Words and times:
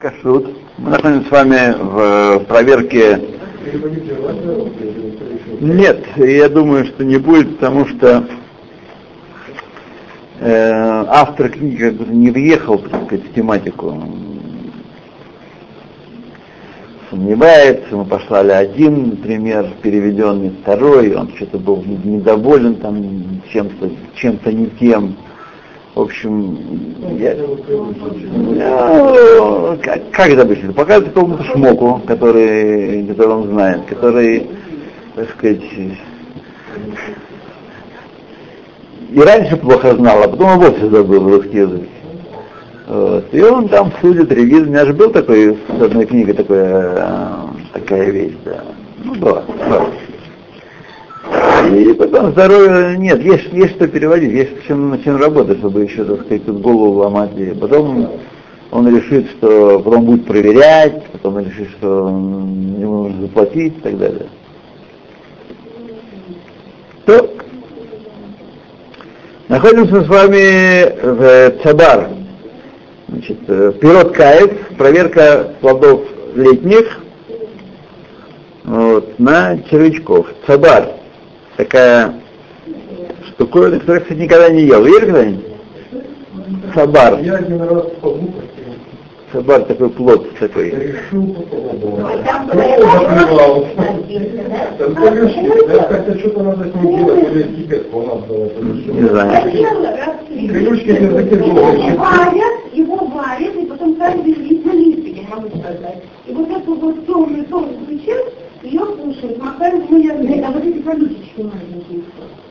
Кашрут. 0.00 0.56
Мы 0.78 0.92
находимся 0.92 1.28
с 1.28 1.30
вами 1.30 1.74
в 1.78 2.44
проверке. 2.46 3.20
Нет, 5.60 6.06
я 6.16 6.48
думаю, 6.48 6.86
что 6.86 7.04
не 7.04 7.18
будет, 7.18 7.58
потому 7.58 7.84
что 7.84 8.26
э, 10.38 11.04
автор 11.06 11.50
книги 11.50 11.76
как 11.82 11.94
бы 11.96 12.14
не 12.14 12.30
въехал, 12.30 12.78
так 12.78 13.04
сказать, 13.04 13.26
в 13.26 13.34
тематику. 13.34 14.02
Сомневается, 17.10 17.94
мы 17.94 18.06
послали 18.06 18.52
один 18.52 19.18
пример 19.18 19.70
переведенный, 19.82 20.56
второй, 20.62 21.14
он 21.14 21.30
что-то 21.36 21.58
был 21.58 21.84
недоволен 21.84 22.76
там 22.76 23.42
чем-то, 23.52 23.90
чем-то 24.14 24.50
не 24.50 24.68
тем. 24.80 25.14
В 26.00 26.04
общем, 26.04 26.56
я, 27.18 27.34
я, 28.54 29.76
как, 29.82 30.10
как 30.12 30.28
это 30.30 30.42
обычно? 30.42 30.72
Показывает 30.72 31.12
какому-то 31.12 31.44
шмоку, 31.44 32.00
который, 32.06 33.06
который 33.06 33.28
он 33.28 33.48
знает, 33.48 33.84
который, 33.84 34.48
так 35.14 35.28
сказать, 35.28 35.60
и 39.10 39.20
раньше 39.20 39.58
плохо 39.58 39.94
знал, 39.94 40.22
а 40.22 40.28
потом 40.28 40.54
и 40.54 40.64
вовсе 40.64 40.88
забыл 40.88 41.28
русский 41.28 41.58
язык. 41.58 41.88
Вот. 42.88 43.26
И 43.32 43.42
он 43.42 43.68
там 43.68 43.92
судит, 44.00 44.32
ревизор. 44.32 44.68
У 44.68 44.70
меня 44.70 44.86
же 44.86 44.94
был 44.94 45.10
такой, 45.10 45.58
с 45.78 45.82
одной 45.82 46.06
книгой 46.06 46.32
такая, 46.32 47.28
такая 47.74 48.10
вещь, 48.10 48.36
да. 48.46 48.64
Ну, 49.04 49.16
была, 49.16 49.42
была. 49.68 49.86
И 51.70 51.92
потом 51.92 52.32
здоровье 52.32 52.96
нет, 52.98 53.22
есть, 53.22 53.52
есть 53.52 53.76
что 53.76 53.86
переводить, 53.86 54.32
есть 54.32 54.66
чем, 54.66 55.00
чем 55.04 55.16
работать, 55.16 55.58
чтобы 55.58 55.82
еще, 55.82 56.04
так 56.04 56.22
сказать, 56.22 56.44
тут 56.44 56.60
голову 56.60 57.00
ломать. 57.00 57.30
И 57.36 57.52
потом 57.52 58.10
он 58.70 58.96
решит, 58.96 59.30
что 59.32 59.78
потом 59.80 60.04
будет 60.04 60.26
проверять, 60.26 61.04
потом 61.12 61.36
он 61.36 61.44
решит, 61.44 61.68
что 61.78 62.08
ему 62.08 63.04
нужно 63.04 63.22
заплатить 63.22 63.76
и 63.76 63.80
так 63.80 63.98
далее. 63.98 64.26
То 67.06 67.30
находимся 69.48 70.02
с 70.02 70.08
вами 70.08 70.92
в 71.02 71.62
Цабар. 71.62 72.08
Значит, 73.08 73.46
пирот 73.80 74.12
каец, 74.12 74.50
проверка 74.76 75.54
плодов 75.60 76.02
летних 76.34 77.00
вот, 78.64 79.18
на 79.18 79.58
червячков. 79.70 80.26
Цабар 80.46 80.99
такая 81.60 82.14
штуковина, 83.28 83.80
которую, 83.80 84.02
кстати, 84.02 84.18
никогда 84.18 84.48
не 84.48 84.62
ел. 84.62 84.86
Ели 84.86 85.04
когда-нибудь? 85.04 85.44
Сабар. 86.74 87.20
Я 87.20 87.36
один 87.36 87.60
раз 87.62 87.84
побухал. 88.00 88.42
Сабар 89.32 89.62
такой 89.62 89.90
плод 89.90 90.38
такой. 90.38 90.94
Надо. 91.12 91.30
Не 98.88 99.08
знаю. 99.08 99.52
Крылючки 100.30 100.90
на 100.92 100.96
языке 100.96 101.36
долго. 101.36 101.60
Варят, 101.96 102.72
его 102.72 102.96
варят, 102.96 103.54
и 103.54 103.66
потом 103.66 103.94
каждый 103.96 104.32
лист 104.32 104.64
на 104.64 104.72
листике, 104.72 105.26
могу 105.30 105.48
сказать. 105.48 106.02
И 106.26 106.32
вот 106.32 106.50
эту 106.50 106.74
вот 106.74 107.06
темную 107.06 107.44
тонкую 107.44 108.00
часть 108.00 108.29
ее 108.62 108.80
кушают, 108.80 109.38
макают 109.38 109.86
в 109.86 109.90
майонез, 109.90 110.44
а 110.44 110.50
вот 110.50 110.64
эти 110.64 110.82
колючечки 110.82 111.38
маленькие. 111.38 112.02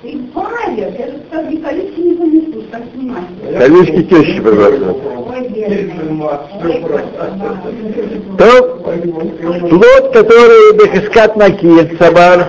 И 0.01 0.21
варят, 0.33 0.95
это 0.97 1.19
так, 1.29 1.51
и 1.51 1.57
колючки 1.57 1.99
не 1.99 2.13
понесут, 2.15 2.71
так 2.71 2.81
снимать. 2.93 3.25
Колючки 3.57 4.03
тещи. 4.03 4.39
Ой, 4.39 5.49
То 8.37 8.61
плод, 9.69 10.13
который 10.13 10.77
бехискат 10.77 11.35
наки, 11.35 11.95
сабар. 11.97 12.47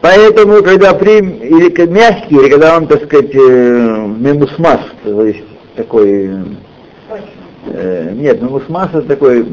Поэтому, 0.00 0.62
когда 0.64 0.94
прим, 0.94 1.30
или 1.30 1.86
мягкий, 1.86 2.34
или 2.34 2.48
когда 2.48 2.76
он, 2.76 2.88
так 2.88 3.04
сказать, 3.04 3.32
э, 3.32 4.06
мемусмас, 4.18 4.80
то 5.04 5.24
есть 5.24 5.44
такой, 5.76 6.30
э, 7.66 8.12
нет, 8.12 8.42
мемусмас 8.42 8.88
это 8.88 9.02
такой, 9.02 9.46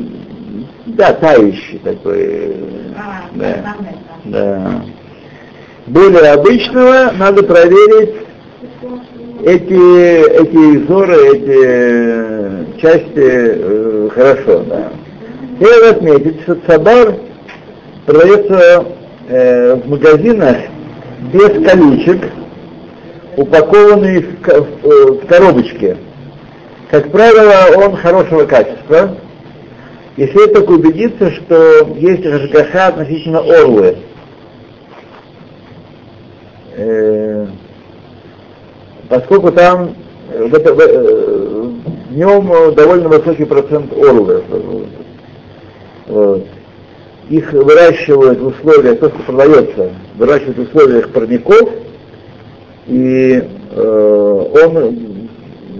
да, 0.95 1.13
тающий 1.13 1.79
такой, 1.79 2.55
А, 2.97 3.29
да, 3.33 3.75
да. 4.25 4.81
Более 5.87 6.31
обычного 6.31 7.11
надо 7.17 7.43
проверить 7.43 8.15
эти, 9.43 10.21
эти 10.41 10.83
изоры, 10.83 11.15
эти 11.37 11.59
э, 11.65 12.65
части 12.81 13.13
э, 13.15 14.09
хорошо, 14.13 14.63
да. 14.67 14.91
И 15.59 15.63
надо 15.63 15.89
отметить, 15.89 16.41
что 16.43 16.55
цабар 16.67 17.15
продается 18.05 18.85
э, 19.27 19.75
в 19.75 19.89
магазинах 19.89 20.57
без 21.33 21.49
колючек, 21.67 22.31
упакованный 23.37 24.21
в, 24.21 24.47
в, 24.47 24.85
э, 24.85 25.11
в 25.11 25.25
коробочке. 25.27 25.97
Как 26.91 27.11
правило, 27.11 27.85
он 27.85 27.95
хорошего 27.97 28.45
качества. 28.45 29.15
И 30.19 30.27
следует 30.27 30.53
только 30.53 30.71
убедиться, 30.71 31.31
что 31.31 31.87
есть 31.95 32.25
рашгаха 32.25 32.87
относительно 32.87 33.39
орлы. 33.39 33.95
Э, 36.75 37.47
поскольку 39.07 39.49
там 39.53 39.95
э, 40.33 40.43
в, 40.43 40.53
это- 40.55 40.73
в, 40.73 40.79
э, 40.81 41.69
в 42.09 42.17
нем 42.17 42.51
э, 42.51 42.71
довольно 42.73 43.07
высокий 43.07 43.45
процент 43.45 43.93
орлы. 43.93 44.43
Вот. 46.07 46.45
Их 47.29 47.53
выращивают 47.53 48.41
в 48.41 48.47
условиях, 48.47 48.99
то, 48.99 49.07
что 49.07 49.19
продается, 49.19 49.93
выращивают 50.17 50.57
в 50.57 50.61
условиях 50.63 51.13
парников, 51.13 51.69
и 52.87 53.41
э, 53.71 54.45
он 54.65 54.99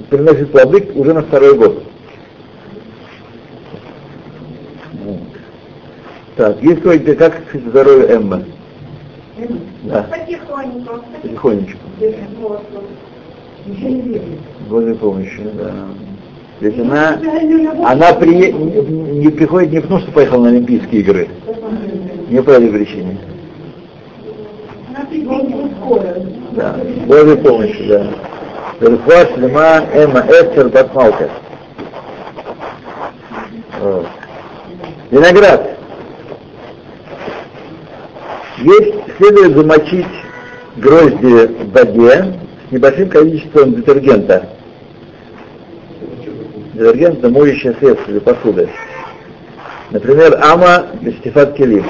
приносит 0.09 0.49
плоды 0.53 0.87
уже 0.95 1.13
на 1.13 1.23
второй 1.23 1.55
год. 1.55 1.88
Так, 6.39 6.63
есть 6.63 6.77
какой-то, 6.77 7.15
как 7.15 7.41
здоровье 7.53 8.15
Эмма? 8.15 8.41
Да, 9.83 10.07
потихонечку. 11.21 11.81
Вот. 12.39 12.63
Божьей 14.69 14.93
помощью, 14.93 15.51
да. 15.55 15.73
Ведь 16.61 16.79
она, 16.79 17.19
она 17.85 18.13
при, 18.13 18.53
не, 18.53 19.27
приходит 19.31 19.73
не 19.73 19.81
потому, 19.81 19.99
что 19.99 20.13
поехала 20.13 20.43
на 20.43 20.49
Олимпийские 20.51 21.01
игры, 21.01 21.27
не 22.29 22.41
по 22.41 22.51
этой 22.51 22.69
причине. 22.69 23.17
Да, 26.55 26.75
Божьей 27.05 27.35
помощью, 27.35 27.85
да. 27.89 28.07
Верхва 28.79 29.25
Шлема 29.25 29.85
Эма 29.93 30.21
Эстер 30.21 30.69
Батмалка. 30.69 31.29
Виноград. 35.11 35.78
Есть, 38.61 38.93
следует 39.17 39.55
замочить 39.55 40.05
грозди 40.77 41.47
в 41.47 41.71
воде 41.71 42.33
с 42.67 42.71
небольшим 42.71 43.09
количеством 43.09 43.75
детергента. 43.75 44.49
Детергент 46.73 47.19
это 47.19 47.29
моющее 47.29 47.73
средство 47.79 48.11
для 48.11 48.21
посуды. 48.21 48.69
Например, 49.91 50.37
ама 50.41 50.87
для 51.01 51.13
стефат 51.13 51.55
келим. 51.55 51.85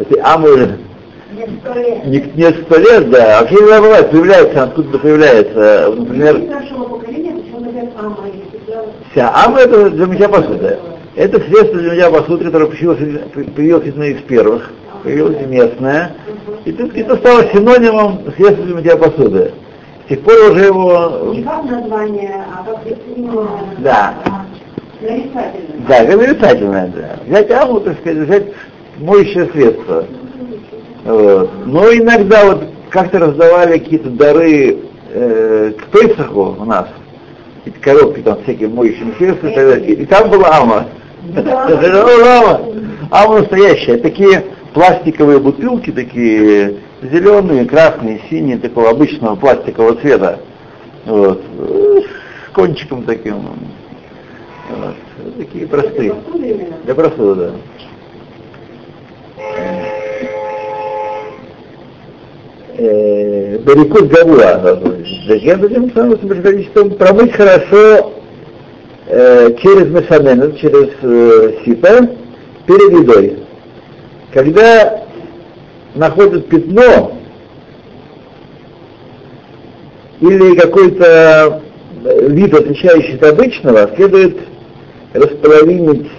Сто 0.00 1.74
лет. 1.74 2.06
не, 2.06 2.20
не 2.34 2.50
сто 2.62 2.78
лет, 2.78 3.10
да, 3.10 3.38
а 3.38 3.40
вообще 3.42 3.56
не 3.56 3.80
бывает, 3.80 4.10
появляется, 4.10 4.62
откуда 4.62 4.98
появляется. 4.98 5.94
Например, 5.94 6.40
вся 9.10 9.30
ама 9.34 9.60
это 9.60 9.90
для 9.90 10.06
мытья 10.06 10.28
посуды. 10.28 10.78
Это 11.16 11.40
средство 11.40 11.78
для 11.78 11.90
мытья 11.90 12.10
посуды, 12.10 12.44
которое 12.44 12.66
появилось, 12.66 12.98
появилось 13.54 13.88
одно 13.88 14.04
из 14.04 14.22
первых, 14.22 14.70
появилось 15.02 15.46
местное, 15.46 16.12
и 16.64 16.72
тут 16.72 16.96
это 16.96 17.16
стало 17.16 17.44
синонимом 17.52 18.20
средства 18.36 18.64
для 18.64 18.74
мытья 18.74 18.96
посуды. 18.96 19.52
С 20.04 20.08
тех 20.08 20.20
пор 20.20 20.34
уже 20.52 20.64
его, 20.64 21.32
Не 21.34 21.42
как 21.42 21.64
название, 21.64 22.44
а 22.54 22.64
как 22.64 22.78
Да. 23.78 24.14
нарицательное. 25.00 25.86
да, 25.88 26.04
как 26.04 26.16
нарицательное, 26.16 26.92
да. 26.96 27.16
Взять 27.26 27.50
аму, 27.50 27.80
так 27.80 27.98
сказать, 28.00 28.18
взять 28.26 28.46
моющее 28.98 29.46
средство. 29.52 30.04
Вот. 31.04 31.50
Но 31.66 31.92
иногда 31.92 32.44
вот 32.46 32.64
как-то 32.90 33.18
раздавали 33.18 33.78
какие-то 33.78 34.10
дары 34.10 34.78
э, 35.12 35.72
к 35.78 35.86
Песаху 35.90 36.56
у 36.58 36.64
нас, 36.64 36.86
эти 37.64 37.76
коробки 37.78 38.20
там 38.20 38.42
всякие 38.42 38.68
моющие 38.68 39.12
средства 39.18 39.48
и 39.48 39.54
так 39.54 39.68
далее. 39.68 39.90
И 39.94 40.06
там 40.06 40.30
была 40.30 40.48
ама. 40.58 40.86
Это 41.34 42.38
ама. 42.38 42.60
Ама 43.10 43.38
настоящая. 43.40 43.98
Такие 43.98 44.42
пластиковые 44.78 45.40
бутылки, 45.40 45.90
такие 45.90 46.76
зеленые, 47.02 47.64
красные, 47.64 48.20
синие, 48.30 48.58
такого 48.58 48.90
обычного 48.90 49.34
пластикового 49.34 49.96
цвета. 49.96 50.38
Вот. 51.04 51.42
С 51.42 52.52
кончиком 52.54 53.02
таким. 53.02 53.40
Вот. 54.70 54.94
Такие 55.36 55.66
простые. 55.66 56.14
Для 56.84 56.94
простуды, 56.94 57.34
да. 57.34 57.52
Барикут 63.64 64.06
Гавуа. 64.12 64.78
Зачем 65.26 65.64
этим 65.64 65.92
самым 65.92 66.40
количеством 66.40 66.90
промыть 66.90 67.32
хорошо 67.32 68.12
э, 69.06 69.54
через 69.60 69.88
мешамен, 69.88 70.54
через 70.54 70.90
э, 71.02 71.64
сито, 71.64 72.10
перед 72.64 72.92
едой. 72.92 73.47
Когда 74.32 75.04
находят 75.94 76.48
пятно 76.48 77.12
или 80.20 80.54
какой-то 80.56 81.62
вид, 82.28 82.52
отличающийся 82.54 83.16
от 83.16 83.24
обычного, 83.24 83.90
следует 83.96 84.38
располовинить 85.14 86.10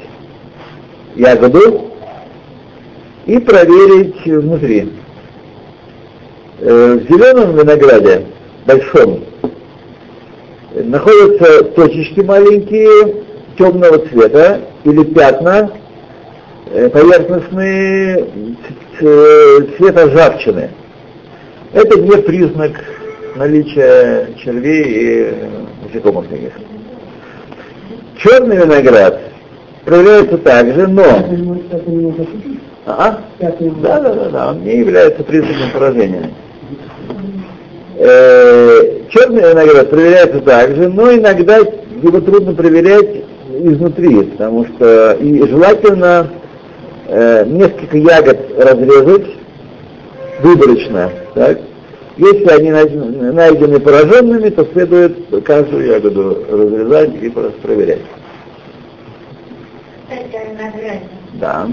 ягоду 1.15 1.91
и 3.25 3.37
проверить 3.39 4.25
внутри. 4.25 4.91
Э, 6.59 6.99
В 6.99 7.13
зеленом 7.13 7.55
винограде, 7.55 8.25
большом, 8.65 9.23
находятся 10.73 11.63
точечки 11.63 12.21
маленькие 12.21 13.23
темного 13.57 13.99
цвета 14.07 14.61
или 14.83 15.03
пятна 15.03 15.69
э, 15.71 15.88
поверхностные 16.69 18.17
ц- 18.17 18.99
ц- 18.99 19.67
цвета 19.77 20.05
ржавчины. 20.05 20.69
Это 21.73 21.99
не 21.99 22.17
признак 22.21 22.71
наличия 23.35 24.29
червей 24.43 24.83
и 24.83 25.23
э, 25.31 25.33
насекомых 25.83 26.27
таких. 26.27 26.51
Черный 28.17 28.57
виноград 28.57 29.19
проверяется 29.85 30.37
также, 30.39 30.87
но... 30.87 31.03
А? 32.85 33.19
Да, 33.39 33.51
да, 33.99 34.13
да, 34.13 34.29
да, 34.29 34.49
он 34.49 34.63
не 34.63 34.77
является 34.77 35.23
признаком 35.23 35.71
поражения. 35.73 36.31
Э, 37.97 39.01
черный 39.09 39.41
виноград 39.49 39.89
проверяется 39.89 40.39
также, 40.41 40.89
но 40.89 41.13
иногда 41.13 41.57
его 41.57 42.19
трудно 42.21 42.53
проверять 42.53 43.23
изнутри, 43.61 44.23
потому 44.23 44.65
что 44.65 45.13
и 45.19 45.47
желательно 45.47 46.29
э, 47.09 47.45
несколько 47.45 47.97
ягод 47.97 48.37
разрезать 48.57 49.27
выборочно, 50.41 51.11
так? 51.33 51.59
Если 52.17 52.47
они 52.49 52.71
найдены, 52.71 53.79
пораженными, 53.79 54.49
то 54.49 54.65
следует 54.73 55.17
каждую 55.45 55.87
ягоду 55.87 56.45
разрезать 56.49 57.15
и 57.21 57.29
проверять. 57.29 58.01
Винограде. 60.59 61.01
Да. 61.33 61.67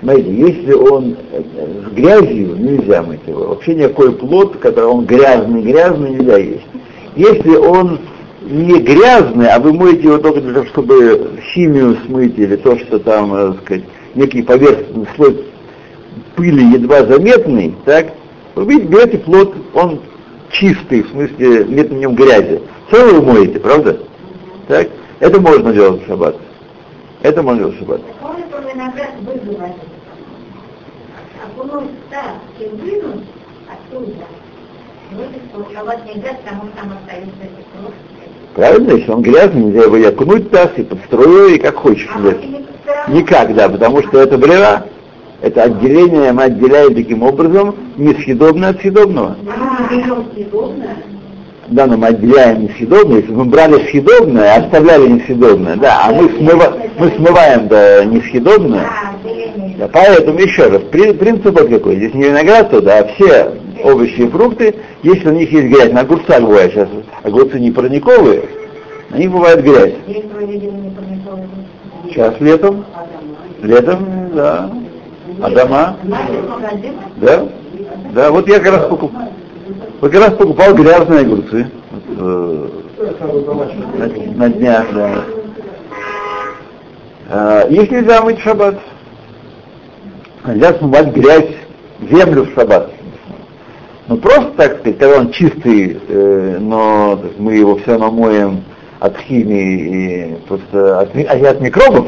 Смотрите, 0.00 0.32
если 0.32 0.72
он 0.74 1.16
э, 1.32 1.42
с 1.86 1.92
грязью, 1.92 2.56
нельзя 2.56 3.02
мыть 3.02 3.26
его. 3.26 3.48
Вообще 3.48 3.74
никакой 3.74 4.12
плод, 4.12 4.56
который 4.58 4.84
он 4.84 5.06
грязный, 5.06 5.62
грязный, 5.62 6.10
нельзя 6.10 6.36
есть. 6.36 6.66
Если 7.16 7.56
он 7.56 7.98
не 8.48 8.80
грязный, 8.80 9.48
а 9.48 9.58
вы 9.58 9.74
моете 9.74 10.04
его 10.04 10.18
только 10.18 10.40
для 10.40 10.54
того, 10.54 10.66
чтобы 10.66 11.38
химию 11.52 11.98
смыть 12.06 12.38
или 12.38 12.56
то, 12.56 12.78
что 12.78 12.98
там, 12.98 13.34
э, 13.34 13.52
так 13.52 13.64
сказать, 13.64 13.84
некий 14.14 14.42
поверхностный 14.42 15.06
слой 15.16 15.44
пыли 16.34 16.64
едва 16.72 17.04
заметный, 17.04 17.74
так, 17.84 18.14
вы 18.54 18.64
видите, 18.64 18.88
берете 18.88 19.18
плод, 19.18 19.54
он 19.74 20.00
чистый, 20.50 21.02
в 21.02 21.10
смысле 21.10 21.64
нет 21.66 21.90
на 21.90 21.96
нем 21.96 22.14
грязи. 22.14 22.62
Целый 22.90 23.20
вы 23.20 23.22
моете, 23.22 23.60
правда? 23.60 24.00
Так? 24.66 24.88
Это 25.20 25.40
можно 25.40 25.72
делать 25.72 26.02
в 26.02 26.06
шаббат. 26.06 26.36
Это 27.22 27.42
можно 27.42 27.60
делать 27.60 27.76
в 27.76 27.78
шаббат. 27.80 28.00
Вынуть 35.10 35.42
оттуда. 35.52 35.72
Шаббат 35.74 36.06
нельзя, 36.06 36.34
потому 36.34 36.68
что 36.68 36.76
там 36.76 36.92
остается 36.92 37.36
крошки. 37.72 38.17
Правильно? 38.58 38.90
Если 38.90 39.08
он 39.12 39.22
грязный, 39.22 39.62
нельзя 39.66 39.84
его 39.84 39.96
и 39.98 40.04
окунуть 40.04 40.50
так, 40.50 40.76
и 40.80 40.82
под 40.82 40.98
струей, 41.06 41.54
и 41.54 41.58
как 41.60 41.76
хочешь. 41.76 42.08
А 42.12 42.16
равно- 42.18 42.38
Никак, 43.06 43.54
да, 43.54 43.68
потому 43.68 44.02
что 44.02 44.20
это 44.20 44.36
брера, 44.36 44.82
это 45.40 45.62
отделение 45.62 46.32
мы 46.32 46.42
отделяем 46.42 46.92
таким 46.92 47.22
образом 47.22 47.76
несъедобное 47.96 48.70
от 48.70 48.80
съедобного. 48.80 49.36
А. 49.48 49.88
Да, 51.68 51.86
но 51.86 51.96
мы 51.98 52.08
отделяем 52.08 52.62
несъедобное, 52.64 53.18
если 53.20 53.30
бы 53.30 53.44
мы 53.44 53.50
брали 53.50 53.88
съедобное, 53.92 54.56
оставляли 54.56 55.06
несъедобное, 55.08 55.76
да, 55.76 56.00
а 56.06 56.12
мы, 56.12 56.24
смыва- 56.28 56.72
мы 56.98 57.10
смываем 57.10 57.68
да, 57.68 58.04
несъедобное, 58.06 58.86
А, 58.88 59.14
да, 59.78 59.88
поэтому 59.92 60.40
еще 60.40 60.66
раз, 60.66 60.82
при- 60.90 61.12
принцип 61.12 61.56
вот 61.56 61.68
какой, 61.68 61.94
здесь 61.96 62.14
не 62.14 62.24
виноград, 62.24 62.70
то 62.70 62.80
да, 62.80 62.98
а 62.98 63.06
все 63.14 63.52
овощи 63.84 64.20
и 64.20 64.28
фрукты, 64.28 64.74
если 65.02 65.28
у 65.28 65.32
них 65.32 65.50
есть 65.52 65.66
грязь, 65.68 65.92
на 65.92 66.00
огурца 66.00 66.40
бывает 66.40 66.72
сейчас, 66.72 66.88
огурцы 67.22 67.58
не 67.58 67.70
парниковые, 67.70 68.44
на 69.10 69.16
них 69.16 69.30
бывает 69.30 69.62
грязь. 69.62 69.94
Сейчас 72.04 72.40
летом, 72.40 72.84
летом, 73.62 74.30
да, 74.34 74.70
а 75.42 75.50
дома, 75.50 75.96
да, 77.16 77.48
да, 78.12 78.30
вот 78.30 78.48
я 78.48 78.58
как 78.60 78.74
раз 78.74 78.86
покупал, 78.88 79.28
вот 80.00 80.12
как 80.12 80.20
раз 80.20 80.34
покупал 80.34 80.74
грязные 80.74 81.20
огурцы 81.20 81.70
э, 82.16 82.68
на, 83.98 84.06
на 84.06 84.48
днях, 84.48 84.86
да. 84.92 85.24
А, 87.30 87.66
Их 87.68 87.90
нельзя 87.90 88.22
мыть 88.22 88.38
в 88.38 88.42
шаббат. 88.42 88.78
Нельзя 90.46 90.72
смывать 90.74 91.14
грязь, 91.14 91.50
землю 92.10 92.44
в 92.44 92.54
шаббат. 92.54 92.90
Ну 94.08 94.16
просто, 94.16 94.50
так 94.56 94.78
сказать, 94.78 94.98
когда 94.98 95.18
он 95.18 95.30
чистый, 95.32 96.00
э, 96.08 96.58
но 96.60 97.20
мы 97.38 97.54
его 97.56 97.76
все 97.76 97.92
равно 97.92 98.10
моем 98.10 98.64
от 99.00 99.16
химии 99.18 100.32
и 100.32 100.36
просто 100.48 101.00
от, 101.00 101.14
от 101.14 101.60
микробов, 101.60 102.06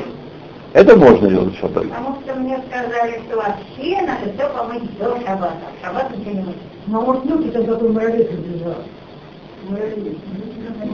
это 0.73 0.97
можно 0.97 1.29
делать 1.29 1.55
в 1.55 1.61
шаббат. 1.61 1.85
Потому 1.88 2.17
что 2.25 2.35
мне 2.37 2.58
сказали, 2.69 3.20
что 3.26 3.37
вообще 3.37 4.00
надо 4.06 4.32
все 4.35 4.49
помыть 4.49 4.99
до 4.99 5.20
шаббата. 5.26 5.56
В 5.79 5.85
шаббат 5.85 6.17
ничего 6.17 6.32
не 6.32 6.43
мыть. 6.43 6.56
Ну, 6.87 7.00
вот 7.02 7.25
люди 7.26 7.50
там 7.50 7.67
такой 7.67 7.88
муравей 7.91 8.25
прибежал. 8.25 8.76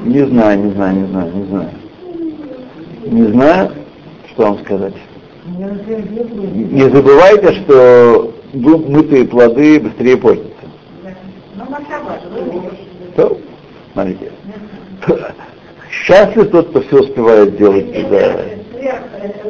Не 0.05 0.27
знаю, 0.27 0.59
не 0.59 0.73
знаю, 0.73 0.97
не 0.97 1.07
знаю, 1.07 1.33
не 1.33 1.45
знаю. 1.45 1.71
Не 3.05 3.23
знаю, 3.29 3.71
что 4.33 4.43
вам 4.43 4.59
сказать. 4.65 4.95
Не 5.47 6.91
забывайте, 6.91 7.53
что 7.53 8.33
мытые 8.53 9.25
плоды 9.27 9.79
быстрее 9.79 10.17
портятся. 10.17 10.51
Ну, 11.03 11.11
на 11.11 11.11
шаббат, 11.11 11.55
вы 11.55 11.56
То, 13.17 13.41
смотрите. 13.93 14.33
Счастлив 15.91 16.51
тот, 16.51 16.69
кто 16.71 16.81
все 16.83 17.01
успевает 17.01 17.57
делать. 17.57 18.09
Да. 18.11 18.45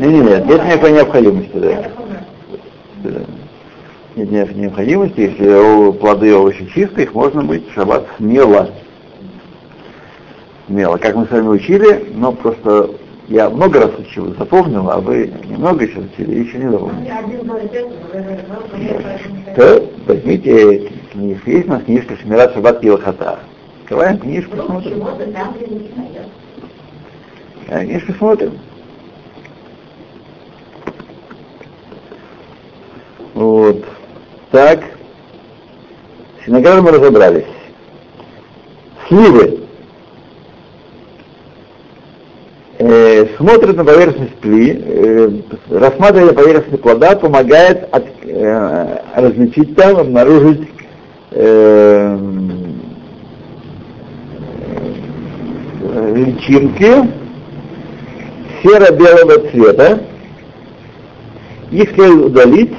Не, 0.00 0.06
не, 0.06 0.20
нет, 0.20 0.46
нет 0.46 0.64
никакой 0.64 0.92
необходимости, 0.92 1.52
да. 1.54 1.90
Нет 4.16 4.30
нет 4.30 4.56
необходимости, 4.56 5.20
если 5.20 5.92
плоды 5.98 6.28
и 6.28 6.32
овощи 6.32 6.66
чистые, 6.74 7.04
их 7.04 7.14
можно 7.14 7.42
быть 7.42 7.68
в 7.68 7.74
шаббат 7.74 8.06
смело. 8.16 8.70
Смело. 10.66 10.96
Как 10.96 11.14
мы 11.14 11.26
с 11.26 11.30
вами 11.30 11.48
учили, 11.48 12.12
но 12.14 12.32
просто 12.32 12.90
я 13.28 13.50
много 13.50 13.80
раз 13.80 13.90
учил, 13.98 14.34
запомнил, 14.38 14.88
а 14.90 15.00
вы 15.00 15.32
немного 15.44 15.84
еще 15.84 15.98
учили, 15.98 16.40
еще 16.40 16.58
не 16.58 16.70
запомнили. 16.70 17.12
То 19.54 19.86
возьмите 20.06 20.92
книжку, 21.16 21.50
есть 21.50 21.66
у 21.66 21.70
нас 21.70 21.82
книжка 21.82 22.16
Шмират 22.16 22.52
Шаббат 22.54 22.80
Килохата. 22.80 23.38
Открываем 23.82 24.18
книжку, 24.18 24.56
Ну, 24.56 24.64
смотрим. 24.66 25.04
А, 27.68 27.80
Книжку 27.84 28.12
смотрим. 28.14 28.58
Вот. 33.34 33.84
Так. 34.50 34.80
С 36.42 36.46
виноградом 36.46 36.84
мы 36.84 36.90
разобрались. 36.92 37.44
Сливы. 39.08 39.60
Э, 42.78 43.26
смотрят 43.38 43.76
на 43.76 43.84
поверхность 43.84 44.34
пли, 44.34 44.82
э, 44.84 45.30
рассматривание 45.70 46.34
поверхности 46.34 46.76
плода 46.80 47.16
помогает 47.16 47.88
от- 47.90 48.04
э, 48.22 48.98
различить 49.14 49.74
там, 49.76 49.96
обнаружить 49.96 50.68
э, 51.30 52.18
личинки 56.14 57.10
серо-белого 58.62 59.48
цвета. 59.50 60.00
Их 61.70 61.90
следует 61.94 62.26
удалить 62.26 62.72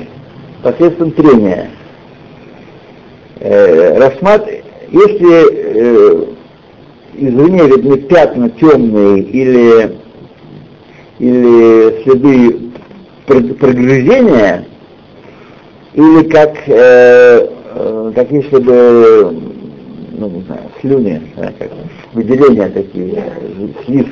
посредством 0.63 1.11
трения. 1.11 1.69
Э, 3.39 3.97
рассмат- 3.99 4.49
Если 4.89 5.29
э, 5.51 6.25
извне 7.15 7.67
видны 7.67 7.97
пятна 7.97 8.49
темные 8.51 9.19
или, 9.21 9.97
или 11.19 12.03
следы 12.03 12.59
прог- 13.27 13.57
прогрызения, 13.57 14.65
или 15.93 16.29
как, 16.29 16.55
э, 16.67 17.49
э, 17.79 18.11
как 18.15 18.31
если 18.31 18.57
бы, 18.59 19.35
ну 20.17 20.29
не 20.29 20.41
знаю, 20.41 20.61
слюни, 20.81 21.21
да, 21.35 21.51
как 21.57 21.69
выделения 22.13 22.69
такие, 22.69 23.23
э, 23.25 23.67
слиз, 23.85 24.05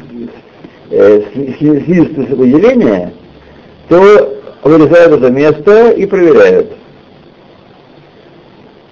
э, 0.91 1.21
сли- 1.33 1.57
сли- 1.59 1.85
слизистые 1.85 2.27
выделения, 2.35 3.13
то 3.89 4.37
вырезают 4.63 5.13
это 5.21 5.31
место 5.31 5.91
и 5.91 6.05
проверяют. 6.05 6.71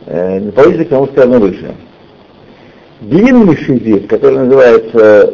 Э, 0.06 0.52
Положите 0.52 0.86
к 0.86 0.90
тому 0.90 1.08
сторону 1.08 1.40
выше. 1.40 1.74
Длинный 3.02 3.58
шизит, 3.58 4.08
который 4.08 4.40
называется 4.40 5.34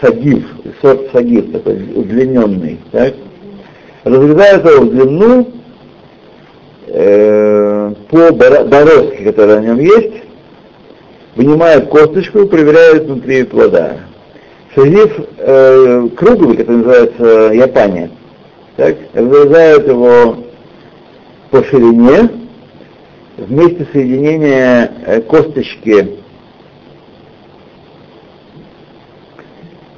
сагив, 0.00 0.44
сорт 0.80 1.10
сагив, 1.12 1.52
такой 1.52 1.74
удлиненный, 1.94 2.78
так, 2.90 3.14
разрезают 4.04 4.64
его 4.64 4.80
в 4.84 4.90
длину 4.90 5.48
э, 6.88 7.73
по 8.10 8.30
боро- 8.30 8.64
бороздке, 8.64 9.24
которая 9.24 9.60
на 9.60 9.64
нем 9.66 9.78
есть, 9.80 10.22
вынимают 11.36 11.88
косточку 11.88 12.40
и 12.40 12.46
проверяют 12.48 13.04
внутри 13.04 13.44
плода. 13.44 13.98
Шизив 14.74 15.12
э, 15.38 16.08
круглый, 16.16 16.56
который 16.56 16.76
называется 16.78 17.24
япания, 17.54 18.10
так, 18.76 18.96
разрезают 19.14 19.86
его 19.88 20.36
по 21.50 21.62
ширине, 21.64 22.28
вместе 23.36 23.86
соединения 23.92 24.92
э, 25.06 25.20
косточки, 25.22 26.16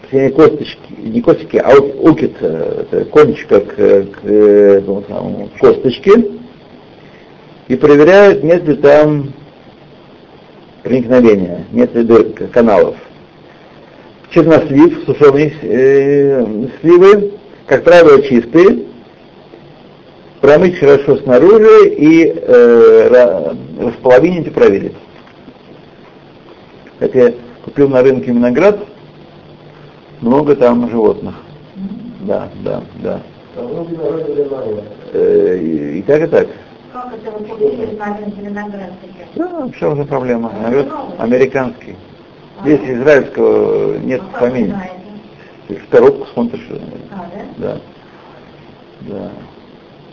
точнее, 0.03 0.31
косточки, 0.31 0.79
не 0.99 1.21
косточки, 1.21 1.57
а 1.57 1.75
у- 1.79 2.11
укит, 2.11 2.37
э, 2.41 2.85
это 2.91 3.05
кончика 3.07 3.61
к, 3.61 3.75
к 3.75 4.19
э, 4.25 4.79
этому 4.79 5.03
самому 5.09 5.49
косточке, 5.59 6.13
и 7.69 7.77
проверяют, 7.77 8.45
нет 8.45 8.65
ли 8.65 8.77
там 8.77 9.33
проникновения, 10.83 11.65
нет 11.73 11.95
ли 11.95 12.33
каналов. 12.53 12.97
Чернослив, 14.31 15.05
сушеные 15.05 15.53
э, 15.63 16.47
сливы, 16.81 17.33
как 17.67 17.85
правило, 17.85 18.23
чистые, 18.23 18.85
промыть 20.41 20.79
хорошо 20.79 21.17
снаружи 21.17 21.89
и 21.89 22.27
э, 22.27 23.09
ра- 23.11 23.57
располовинить 23.81 24.47
и 24.47 24.51
проверить. 24.51 24.95
Как 26.99 27.15
я 27.15 27.35
купил 27.65 27.89
на 27.89 28.03
рынке 28.03 28.31
виноград, 28.31 28.79
много 30.21 30.55
там 30.57 30.89
животных. 30.91 31.35
Да, 32.21 32.49
да, 32.65 32.83
да. 33.03 33.21
А. 33.57 33.87
Э, 35.13 35.59
и, 35.61 35.99
и 35.99 36.03
так, 36.03 36.23
и 36.23 36.27
так. 36.27 36.49
Как 36.97 37.13
это 37.13 37.31
вы 37.31 37.45
купили 37.45 37.95
на 37.97 38.17
рынке 38.17 38.41
виноград 38.41 38.91
сейчас? 39.03 39.29
Да, 39.35 39.69
все 39.77 39.93
уже 39.93 40.05
проблема. 40.07 40.51
Виноград 40.59 40.89
американский. 41.19 41.95
Здесь 42.63 42.81
израильского 42.85 43.99
нет 43.99 44.23
А 44.33 44.39
фамилии. 44.39 44.75
В 45.69 45.89
коробку 45.91 46.27
смотришь. 46.33 46.67
э, 46.71 46.79
А, 47.13 47.29
да? 47.59 47.75
Да. 47.75 47.81
Да. 49.03 49.31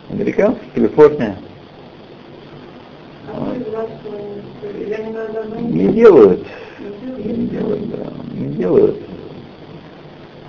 Американский, 0.10 0.66
Калифорния. 0.76 1.38
А 3.32 3.56
Не 5.62 5.88
делают. 5.88 6.46
Не 7.18 7.48
делают, 7.48 7.90
да. 7.92 8.12
Не 8.34 8.48
делают. 8.56 8.98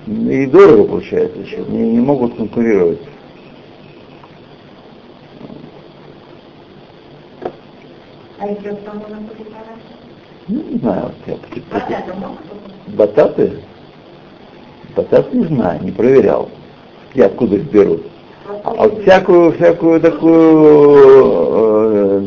И 0.05 0.45
дорого 0.47 0.83
получается 0.83 1.39
еще. 1.39 1.59
Не, 1.69 1.91
не 1.93 1.99
могут 2.01 2.35
конкурировать. 2.35 2.99
А? 8.45 8.55
Ну, 10.47 10.61
не 10.61 10.77
знаю. 10.77 11.11
Я 11.25 11.37
Бататы? 12.87 13.53
Бататы? 14.95 15.37
Не 15.37 15.45
знаю, 15.45 15.83
не 15.83 15.91
проверял. 15.91 16.49
Я 17.15 17.25
откуда 17.25 17.55
их 17.55 17.63
берут. 17.71 18.03
А 18.63 18.73
вот 18.73 19.01
всякую, 19.01 19.53
всякую 19.53 19.99
такую 19.99 20.67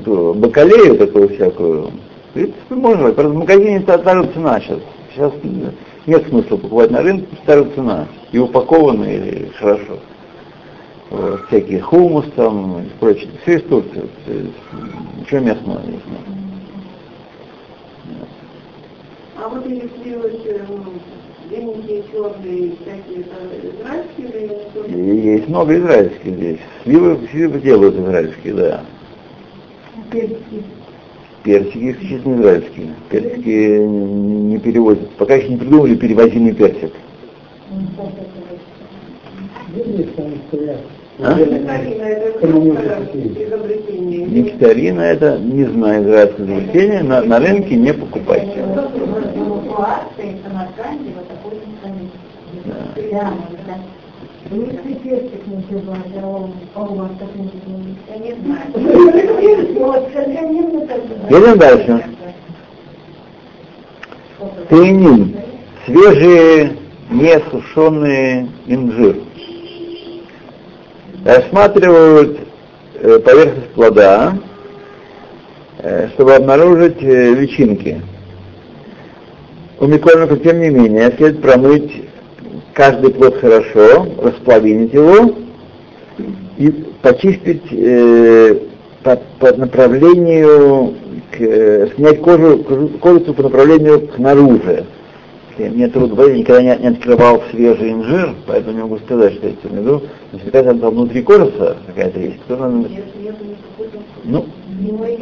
э, 0.04 0.34
бакалею, 0.34 0.98
такую 0.98 1.28
всякую, 1.34 1.90
в 2.30 2.32
принципе, 2.34 2.74
можно. 2.74 3.12
Правда, 3.12 3.32
в 3.32 3.36
магазине 3.36 3.80
та, 3.80 3.98
же 3.98 4.28
цена 4.32 4.60
сейчас. 4.60 4.80
Сейчас 5.14 5.32
нет 6.06 6.26
смысла 6.28 6.56
покупать 6.56 6.90
на 6.90 7.02
рынке, 7.02 7.28
та 7.46 7.58
же 7.58 7.70
цена. 7.76 8.08
И 8.32 8.38
упакованные, 8.38 9.18
и 9.18 9.48
хорошо. 9.50 9.98
Вот, 11.10 11.46
всякие 11.46 11.80
хумус 11.80 12.26
там 12.36 12.80
и 12.82 12.88
прочее. 13.00 13.30
Все 13.42 13.56
из 13.56 13.62
Турции. 13.64 14.02
Все 14.24 14.34
из- 14.34 15.20
Ничего 15.20 15.40
местного 15.40 15.80
не 15.80 15.98
знаю. 16.06 16.24
А 19.36 19.48
вот 19.48 19.66
если 19.66 20.16
вот, 20.16 20.32
э, 20.46 20.60
ну, 20.68 20.84
черные, 22.12 22.72
всякие, 22.82 23.24
израильские 23.80 25.34
есть 25.34 25.48
много 25.48 25.78
израильских 25.78 26.34
здесь. 26.34 26.58
Сливы, 26.84 27.18
сливы 27.30 27.60
делают 27.60 27.96
израильские, 27.96 28.54
да. 28.54 28.84
Персики 31.42 31.92
исключительно 31.92 32.40
израильские. 32.40 32.86
Персики 33.08 33.78
не 33.78 34.38
не 34.48 34.58
переводят. 34.58 35.08
Пока 35.12 35.36
еще 35.36 35.48
не 35.48 35.56
придумали 35.56 35.94
перевозимый 35.94 36.52
персик. 36.52 36.92
А? 37.96 38.02
Нектарина, 39.74 40.34
это 40.52 40.97
изобретение. 43.44 44.26
Нектарина 44.26 45.00
это, 45.00 45.38
не 45.38 45.64
знаю, 45.64 46.04
израильское 46.04 46.44
изобретение, 46.44 47.02
на, 47.02 47.22
на 47.22 47.38
рынке 47.40 47.74
не 47.74 47.92
покупайте. 47.92 48.64
Да. 52.64 52.74
А 53.12 53.18
а 53.20 53.30
называется. 59.68 60.20
Едем 61.30 61.58
дальше. 61.58 62.04
Тейнин. 64.70 65.36
Свежие, 65.84 66.76
не 67.10 67.40
сушеные 67.50 68.48
инжир. 68.66 69.27
Рассматривают 71.24 72.38
э, 72.94 73.18
поверхность 73.18 73.68
плода, 73.74 74.38
э, 75.78 76.08
чтобы 76.14 76.34
обнаружить 76.34 77.02
э, 77.02 77.34
личинки. 77.34 78.00
У 79.80 79.86
микольника, 79.86 80.36
тем 80.36 80.60
не 80.60 80.70
менее, 80.70 81.12
следует 81.16 81.42
промыть 81.42 82.04
каждый 82.72 83.12
плод 83.12 83.40
хорошо, 83.40 84.06
расплавить 84.22 84.92
его 84.92 85.34
и 86.56 86.70
почистить 87.02 87.64
э, 87.72 88.56
по, 89.02 89.16
по 89.40 89.52
направлению, 89.56 90.94
к, 91.32 91.94
снять 91.96 92.20
кожу- 92.20 92.98
кожицу 93.00 93.34
по 93.34 93.42
направлению 93.42 94.06
к 94.08 94.18
наружу. 94.18 94.86
Э, 95.58 95.68
Мне 95.68 95.88
трудно 95.88 96.22
я 96.22 96.36
никогда 96.36 96.62
не, 96.62 96.82
не 96.82 96.88
открывал 96.88 97.42
свежий 97.50 97.92
инжир, 97.92 98.34
поэтому 98.46 98.76
не 98.76 98.82
могу 98.82 98.98
сказать, 98.98 99.34
что 99.34 99.48
я 99.48 99.54
имею 99.54 99.62
в 99.62 99.74
виду. 99.74 100.02
Но 100.32 100.38
если 100.38 100.50
там, 100.50 100.78
там 100.78 100.90
внутри 100.90 101.22
кожица 101.22 101.76
какая-то 101.86 102.20
есть, 102.20 102.44
то 102.46 102.54
никакой, 102.54 103.00
Ну, 104.24 104.46
ну 104.80 105.04
и 105.04 105.18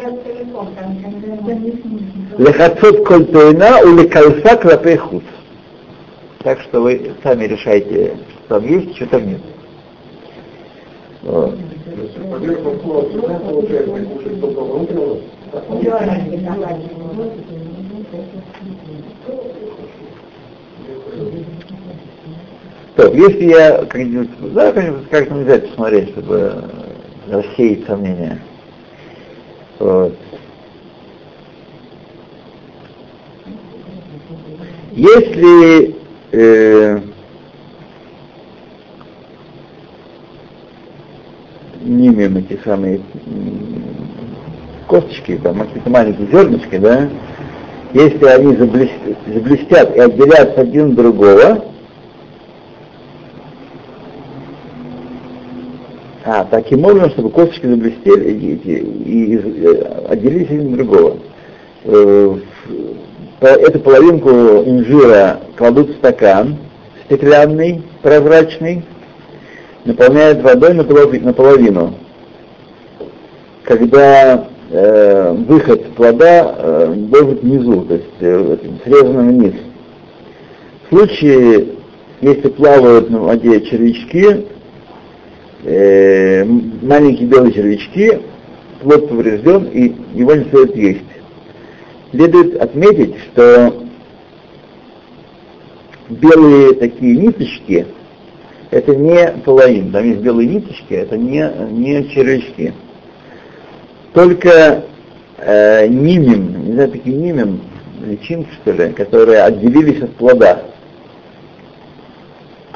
лехацот 2.39 3.07
коль 3.07 3.25
тойна 3.27 3.81
у 3.81 3.97
лекальса 3.97 4.57
клапей 4.57 4.97
хуц. 4.97 5.23
Так 6.43 6.61
что 6.61 6.83
вы 6.83 7.13
сами 7.23 7.45
решайте, 7.47 8.17
что 8.45 8.61
там 8.61 8.69
есть, 8.69 8.95
что 8.97 9.07
там 9.07 9.27
нет. 9.27 9.41
Вот. 11.23 11.55
Если 11.97 12.21
поверхность 12.31 12.83
плода, 12.83 13.19
то 13.19 13.39
получается, 13.39 14.05
кушать 14.05 14.41
только 14.41 14.61
внутренность. 14.61 15.23
Так, 22.97 23.15
если 23.15 23.45
я 23.45 23.85
как-нибудь, 23.85 24.31
да, 24.55 24.73
как-нибудь, 24.73 25.11
как-нибудь 25.11 25.45
взять 25.45 25.69
посмотреть, 25.69 26.09
чтобы 26.11 26.65
рассеять 27.29 27.85
сомнения. 27.87 28.41
Вот. 29.79 30.17
Если 34.93 35.95
э, 36.33 37.01
nimем 41.83 42.39
эти 42.39 42.59
самые 42.65 43.03
косточки, 44.87 45.39
там 45.43 45.59
какие-то 45.59 45.91
маленькие 45.91 46.29
зернышки, 46.29 46.79
да, 46.79 47.11
если 47.93 48.25
они 48.25 48.57
заблестят, 48.57 49.19
заблестят 49.27 49.97
и 49.97 50.01
отделятся 50.01 50.63
один 50.63 50.93
от 50.93 50.95
другого, 50.95 51.76
а, 56.27 56.45
таким 56.45 56.85
образом, 56.85 57.11
чтобы 57.11 57.31
косточки 57.31 57.67
заблестели 57.67 58.33
и, 58.33 58.55
и, 58.55 58.79
и, 58.79 59.35
и 59.37 59.87
отделились 60.09 60.51
один 60.51 60.73
от 60.73 60.77
другого. 60.77 61.19
Э, 61.85 62.37
эту 63.41 63.79
половинку 63.79 64.31
инжира 64.31 65.41
кладут 65.57 65.91
в 65.91 65.99
стакан 65.99 66.57
стеклянный, 67.05 67.81
прозрачный, 68.03 68.85
наполняют 69.85 70.43
водой 70.43 70.75
наполовину. 70.75 71.95
Когда 73.63 74.49
э, 74.71 75.33
выход 75.47 75.95
плода 75.95 76.57
э, 76.59 76.95
должен 76.97 77.37
внизу, 77.37 77.83
то 77.83 77.95
есть 77.95 78.07
э, 78.19 78.57
срезанным 78.85 79.29
вниз. 79.29 79.55
В 80.91 80.97
случае, 80.97 81.69
если 82.21 82.49
плавают 82.49 83.11
на 83.11 83.21
воде 83.21 83.61
червячки, 83.61 84.56
э, 85.67 86.45
маленькие 86.45 87.29
белые 87.29 87.53
червячки, 87.53 88.21
плод 88.83 89.09
поврежден 89.09 89.65
и 89.65 89.95
его 90.15 90.35
не 90.35 90.45
стоит 90.45 90.77
есть. 90.77 91.03
Следует 92.13 92.61
отметить, 92.63 93.17
что 93.33 93.85
белые 96.09 96.75
такие 96.75 97.17
ниточки, 97.17 97.87
это 98.71 98.95
не 98.95 99.29
половин, 99.45 99.91
там 99.91 100.05
есть 100.05 100.21
белые 100.21 100.49
ниточки, 100.49 100.95
это 100.95 101.17
не, 101.17 101.51
не 101.71 102.09
червячки. 102.11 102.73
Только 104.15 104.85
э, 105.39 105.89
нимем, 105.89 106.67
не 106.67 106.73
знаю, 106.75 106.91
такие 106.91 107.17
нимем, 107.17 107.61
личинки, 108.05 108.49
что 108.63 108.73
ли, 108.73 108.93
которые 108.93 109.43
отделились 109.43 110.03
от 110.03 110.15
плода. 110.17 110.63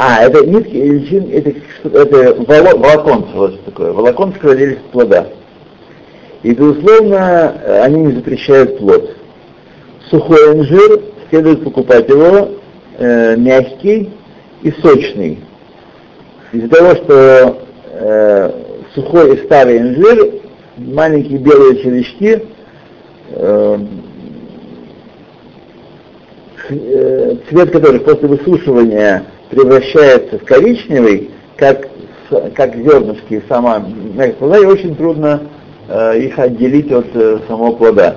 А, 0.03 0.23
это 0.23 0.47
нитки, 0.47 0.75
личин, 0.75 1.31
это, 1.31 1.51
это 1.85 2.43
воло, 2.45 2.75
волоконцы, 2.79 3.29
вот 3.35 3.53
что 3.53 3.65
такое. 3.67 3.93
Волоконцы 3.93 4.39
от 4.39 4.91
плода. 4.93 5.27
И, 6.43 6.55
безусловно, 6.55 7.83
они 7.83 8.05
не 8.05 8.13
запрещают 8.15 8.79
плод. 8.79 9.15
Сухой 10.09 10.57
инжир, 10.57 11.03
следует 11.29 11.63
покупать 11.63 12.09
его 12.09 12.49
э, 12.97 13.37
мягкий 13.37 14.11
и 14.63 14.71
сочный. 14.81 15.39
Из-за 16.53 16.69
того, 16.71 16.95
что 16.95 17.59
э, 17.93 18.53
сухой 18.95 19.35
и 19.35 19.45
старый 19.45 19.81
инжир 19.81 20.33
маленькие 20.79 21.37
белые 21.41 21.83
червячки, 21.83 22.43
э, 23.33 23.79
э, 26.71 27.37
цвет 27.51 27.71
которых 27.71 28.05
после 28.05 28.29
высушивания 28.29 29.27
превращается 29.51 30.39
в 30.39 30.45
коричневый, 30.45 31.31
как, 31.57 31.89
как 32.55 32.77
зернышки 32.77 33.43
сама 33.49 33.85
плода, 34.39 34.59
и 34.59 34.65
очень 34.65 34.97
трудно 34.97 35.43
э, 35.89 36.21
их 36.21 36.39
отделить 36.39 36.91
от 36.93 37.07
э, 37.15 37.39
самого 37.49 37.73
плода. 37.73 38.17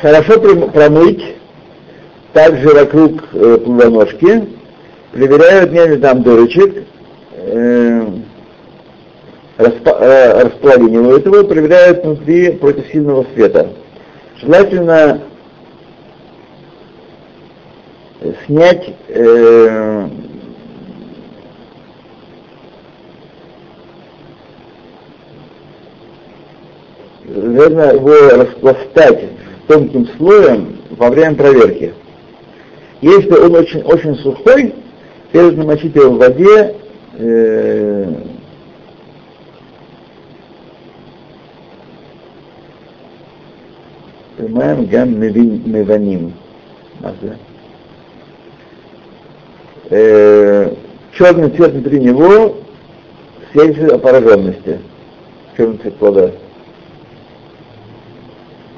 Хорошо 0.00 0.40
промыть 0.40 1.36
также 2.32 2.68
вокруг 2.68 3.22
э, 3.32 3.58
плодоножки, 3.64 4.48
проверяют, 5.12 5.72
нет 5.72 5.88
ли 5.88 5.96
там 5.96 6.22
дырочек, 6.22 6.84
э, 7.32 8.02
распа- 9.56 9.98
э, 10.00 10.42
располовинивают 10.44 11.24
его 11.24 11.44
проверяют 11.44 12.04
внутри 12.04 12.52
против 12.52 12.86
сильного 12.88 13.24
света. 13.34 13.70
Желательно 14.42 15.22
снять 18.46 18.94
э, 19.08 20.08
наверное, 27.24 27.94
его 27.94 28.42
распластать 28.42 29.24
тонким 29.66 30.08
слоем 30.16 30.78
во 30.90 31.10
время 31.10 31.34
проверки. 31.34 31.94
Если 33.00 33.32
он 33.32 33.54
очень, 33.54 33.82
очень 33.82 34.16
сухой, 34.16 34.74
следует 35.30 35.58
намочить 35.58 35.94
его 35.94 36.10
в 36.10 36.18
воде, 36.18 36.74
э, 37.18 38.14
Понимаем, 44.36 44.84
гам 44.84 45.18
меваним. 45.18 46.34
Э, 49.88 50.74
черный 51.12 51.50
цвет 51.50 51.72
внутри 51.72 52.00
него 52.00 52.56
свидетельствует 53.52 53.92
о 53.92 53.98
пораженности. 53.98 54.80
Черный 55.56 55.78
цвет 55.78 55.94
плода. 55.96 56.30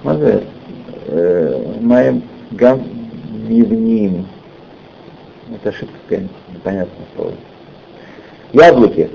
Э, 0.04 1.62
Маем 1.80 2.22
гам 2.50 2.82
мивним. 3.48 4.26
Это 5.54 5.70
ошибка 5.70 5.94
какая-нибудь, 6.06 6.36
непонятное 6.54 7.06
слово. 7.16 7.32
Яблоки. 8.52 9.10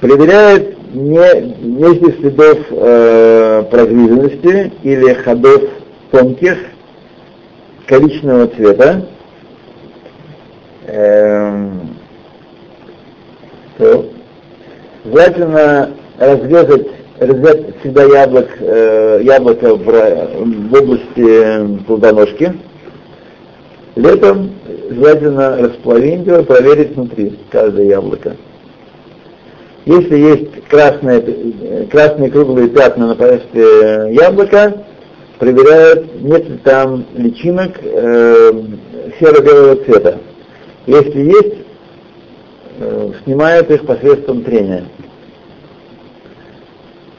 Проверяют 0.00 0.76
не, 0.92 1.40
ли 1.40 2.12
следов 2.20 2.58
э, 2.70 3.64
прогрызенности 3.70 4.72
или 4.82 5.14
ходов 5.14 5.62
тонких 6.10 6.58
коричневого 7.86 8.46
цвета. 8.48 9.06
Эм, 10.86 11.96
то, 13.76 14.10
желательно 15.18 15.90
разрезать, 16.18 16.86
разрезать 17.18 17.80
всегда 17.80 18.04
яблок, 18.04 18.48
э, 18.60 19.20
яблоко 19.22 19.74
в, 19.74 19.84
в 19.84 20.74
области 20.74 21.84
плодоножки. 21.86 22.54
Летом 23.96 24.52
желательно 24.90 25.56
расплавить 25.56 26.24
его, 26.24 26.44
проверить 26.44 26.94
внутри 26.94 27.36
каждое 27.50 27.86
яблоко. 27.86 28.36
Если 29.86 30.18
есть 30.18 30.68
красные, 30.68 31.86
красные 31.90 32.30
круглые 32.30 32.68
пятна 32.68 33.08
на 33.08 33.14
поверхности 33.16 34.12
яблока, 34.12 34.84
проверяют, 35.38 36.22
нет 36.22 36.48
ли 36.48 36.58
там 36.58 37.04
личинок 37.16 37.72
э, 37.82 38.52
серо-белого 39.18 39.76
цвета. 39.84 40.18
Если 40.86 41.20
есть, 41.22 41.67
э, 42.78 43.12
снимают 43.24 43.70
их 43.70 43.86
посредством 43.86 44.42
трения. 44.42 44.84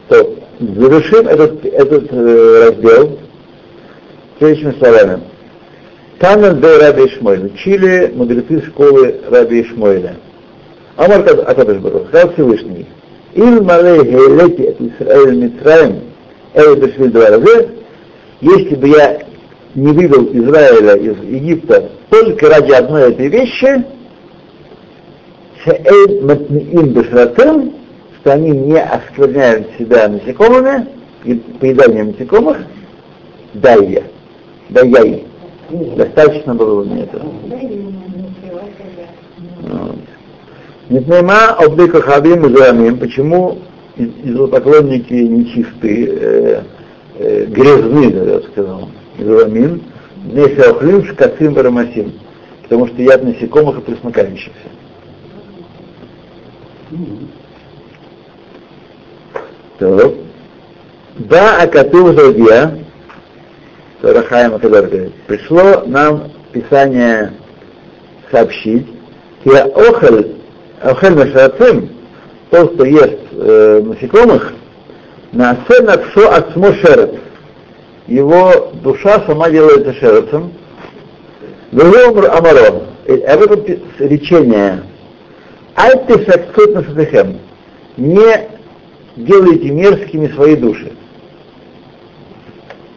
То, 0.08 0.36
завершим 0.60 1.28
этот, 1.28 1.66
этот 1.66 2.08
э, 2.12 2.66
раздел 2.66 3.20
следующими 4.38 4.76
словами. 4.80 5.20
Танан 6.20 6.60
де 6.60 6.78
Раби 6.78 7.06
Ишмойль. 7.06 7.46
Учили 7.46 8.12
мудрецы 8.14 8.66
школы 8.66 9.22
Раби 9.30 9.62
Ишмойля. 9.62 10.16
Амар 11.00 11.22
Акадыш 11.22 11.78
Барух, 11.78 12.10
сказал 12.10 12.34
Всевышний, 12.34 12.86
Ил 13.34 13.64
малей 13.64 14.04
гейлети 14.04 14.68
от 14.68 14.82
Исраэль 14.82 15.36
Митраем, 15.38 16.02
Эл 16.54 16.76
Бешвиль 16.76 17.12
два 17.12 17.30
раза, 17.30 17.70
если 18.42 18.76
бы 18.76 18.90
я 18.90 19.22
не 19.76 19.94
вывел 19.94 20.26
Израиля 20.34 20.96
из 20.96 21.18
Египта 21.24 21.90
только 22.10 22.50
ради 22.50 22.72
одной 22.74 23.14
этой 23.14 23.30
вещи, 23.30 23.86
Шеэль 25.64 26.22
Матмиим 26.22 26.94
Бешратым, 26.94 27.74
что 28.20 28.34
они 28.34 28.52
не 28.52 28.80
оскверняют 28.80 29.68
себя 29.78 30.08
насекомыми 30.08 30.88
и 31.26 31.36
поеданием 31.36 32.08
насекомых, 32.08 32.58
дай 33.54 33.86
я, 33.92 34.04
дай 34.70 34.88
я 34.88 35.02
им. 35.02 35.26
Достаточно 35.98 36.56
было 36.56 36.84
мне 36.84 37.04
этого. 37.04 37.26
Вот. 39.62 39.96
Нетнема 40.90 41.56
облика 41.60 42.02
хабим 42.02 42.46
и 42.48 42.96
почему 42.96 43.60
идолопоклонники 43.98 45.14
нечистые, 45.14 46.08
э, 46.08 46.62
э, 47.20 47.46
грязны, 47.46 48.12
я 48.12 48.40
сказал, 48.52 48.90
изуамим, 49.18 49.84
несеохлим 50.26 51.06
шкацим 51.06 51.54
барамасим, 51.54 52.14
потому 52.64 52.88
что 52.88 53.02
яд 53.02 53.24
насекомых 53.24 53.80
и 53.80 53.82
пресмыкающихся. 53.82 54.79
Да, 61.18 61.62
а 61.62 61.68
коту 61.68 62.14
зодия, 62.14 62.80
Рахаем 64.02 64.58
говорит, 64.58 65.14
пришло 65.28 65.84
нам 65.86 66.32
Писание 66.52 67.34
сообщить, 68.32 68.88
я 69.46 69.64
охаль 69.66 70.36
Ахель 70.82 71.16
Машарацим, 71.16 71.90
тот, 72.50 72.74
кто 72.74 72.86
ест 72.86 73.20
э, 73.32 73.82
насекомых, 73.84 74.54
на 75.32 75.58
нацо 75.82 76.34
отсмо 76.34 76.74
шерет. 76.74 77.20
его 78.08 78.72
душа 78.82 79.22
сама 79.28 79.50
делается 79.50 79.94
шерцем. 79.94 80.54
Другой 81.72 82.08
Амарон, 82.28 82.84
об 83.06 83.42
этом 83.42 83.64
речение. 84.00 84.84
Альты 85.82 86.26
шаксут 86.26 86.74
на 86.74 86.84
шатехем. 86.84 87.40
Не 87.96 88.50
делайте 89.16 89.70
мерзкими 89.70 90.28
свои 90.28 90.58
души. 90.58 90.92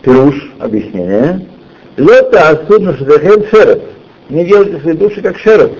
Пируш, 0.02 0.34
объяснение. 0.58 1.46
Лета 1.96 2.48
асуд 2.48 2.82
на 2.82 2.96
шатехем 2.96 3.46
шерец. 3.50 3.82
Не 4.30 4.44
делайте 4.44 4.80
свои 4.80 4.94
души 4.94 5.22
как 5.22 5.38
шерец. 5.38 5.70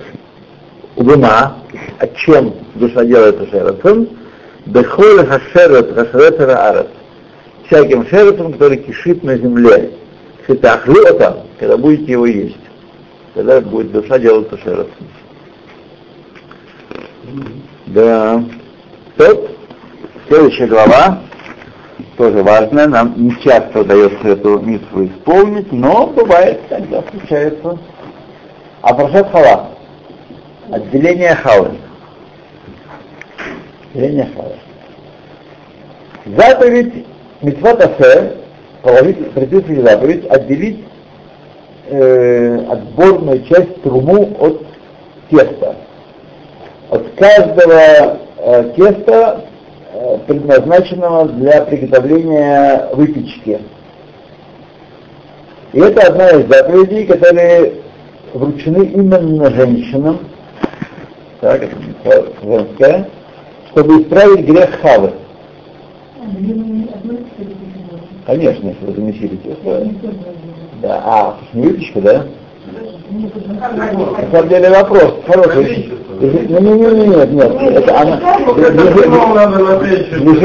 Убыма, 0.95 1.57
а 1.99 2.07
чем 2.07 2.53
душа 2.75 3.03
делается 3.03 3.47
шерецом? 3.47 4.07
Бехоль 4.65 5.25
хашерет 5.25 5.93
хашерет 5.93 6.39
арат. 6.39 6.87
Всяким 7.67 8.07
шерецом, 8.07 8.53
который 8.53 8.77
кишит 8.77 9.25
на 9.25 9.35
земле. 9.35 9.91
Хитахлота, 10.47 11.43
когда 11.59 11.75
будете 11.75 12.13
его 12.13 12.27
есть. 12.27 12.55
Тогда 13.33 13.59
будет 13.59 13.91
душа 13.91 14.17
делаться 14.19 14.57
шерецом. 14.59 14.87
Да. 17.87 18.43
Тот, 19.17 19.51
следующая 20.27 20.67
глава, 20.67 21.19
тоже 22.17 22.43
важная, 22.43 22.87
нам 22.87 23.13
не 23.17 23.35
часто 23.41 23.81
удается 23.81 24.27
эту 24.27 24.59
митву 24.59 25.05
исполнить, 25.05 25.71
но 25.71 26.07
бывает, 26.07 26.61
когда 26.69 27.03
случается. 27.09 27.77
А 28.81 28.93
Прошет 28.93 29.29
Хала. 29.31 29.69
Отделение 30.69 31.35
Халы. 31.35 31.71
Отделение 33.93 34.29
Халы. 34.35 34.55
Заповедь 36.25 37.05
Митват 37.41 37.81
Асе, 37.81 38.37
положить, 38.81 39.31
предписывать 39.31 39.85
заповедь, 39.85 40.25
отделить 40.29 40.85
э, 41.87 42.65
отборную 42.69 43.43
часть 43.45 43.81
труму 43.81 44.35
от 44.39 44.65
теста. 45.29 45.75
От 46.93 47.09
каждого 47.15 48.19
э, 48.37 48.71
теста, 48.75 49.45
э, 49.93 50.17
предназначенного 50.27 51.25
для 51.29 51.61
приготовления 51.63 52.89
выпечки. 52.93 53.59
И 55.71 55.79
это 55.79 56.07
одна 56.07 56.29
из 56.29 56.47
заповедей, 56.47 57.07
которые 57.07 57.81
вручены 58.35 58.85
именно 58.85 59.49
женщинам, 59.55 60.19
так, 61.41 61.67
женская, 62.43 63.09
чтобы 63.71 64.03
исправить 64.03 64.45
грех 64.45 64.79
Хавы. 64.79 65.13
Конечно, 68.27 68.67
если 68.67 68.85
вы 68.85 68.93
замесили 68.93 69.35
тесто. 69.37 69.89
Да, 70.83 71.01
а, 71.03 71.37
не 71.53 71.63
выпечка, 71.63 72.01
да? 72.01 72.25
На 73.09 74.31
самом 74.31 74.49
деле 74.49 74.69
вопрос 74.69 75.15
хороший. 75.27 75.93
Не, 76.19 76.29
не, 76.29 76.59
не, 76.59 76.91
не, 76.91 77.07
нет, 77.07 77.31
нет, 77.31 77.51
это 77.75 77.99
она, 77.99 78.21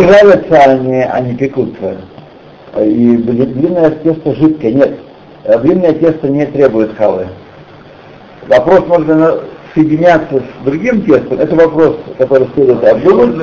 жарятся 0.07 0.57
они, 0.57 1.03
они 1.03 1.35
пекутся. 1.37 1.97
И 2.81 3.17
длинное 3.17 3.91
тесто 3.91 4.35
жидкое, 4.35 4.73
нет. 4.73 4.99
Длинное 5.63 5.93
тесто 5.93 6.29
не 6.29 6.47
требует 6.47 6.97
хавы. 6.97 7.29
Вопрос 8.49 8.87
можно 8.87 9.41
соединяться 9.75 10.37
с 10.41 10.65
другим 10.65 11.03
тестом, 11.03 11.39
это 11.39 11.55
вопрос, 11.55 11.97
который 12.17 12.49
следует 12.55 12.85
обдумать, 12.85 13.37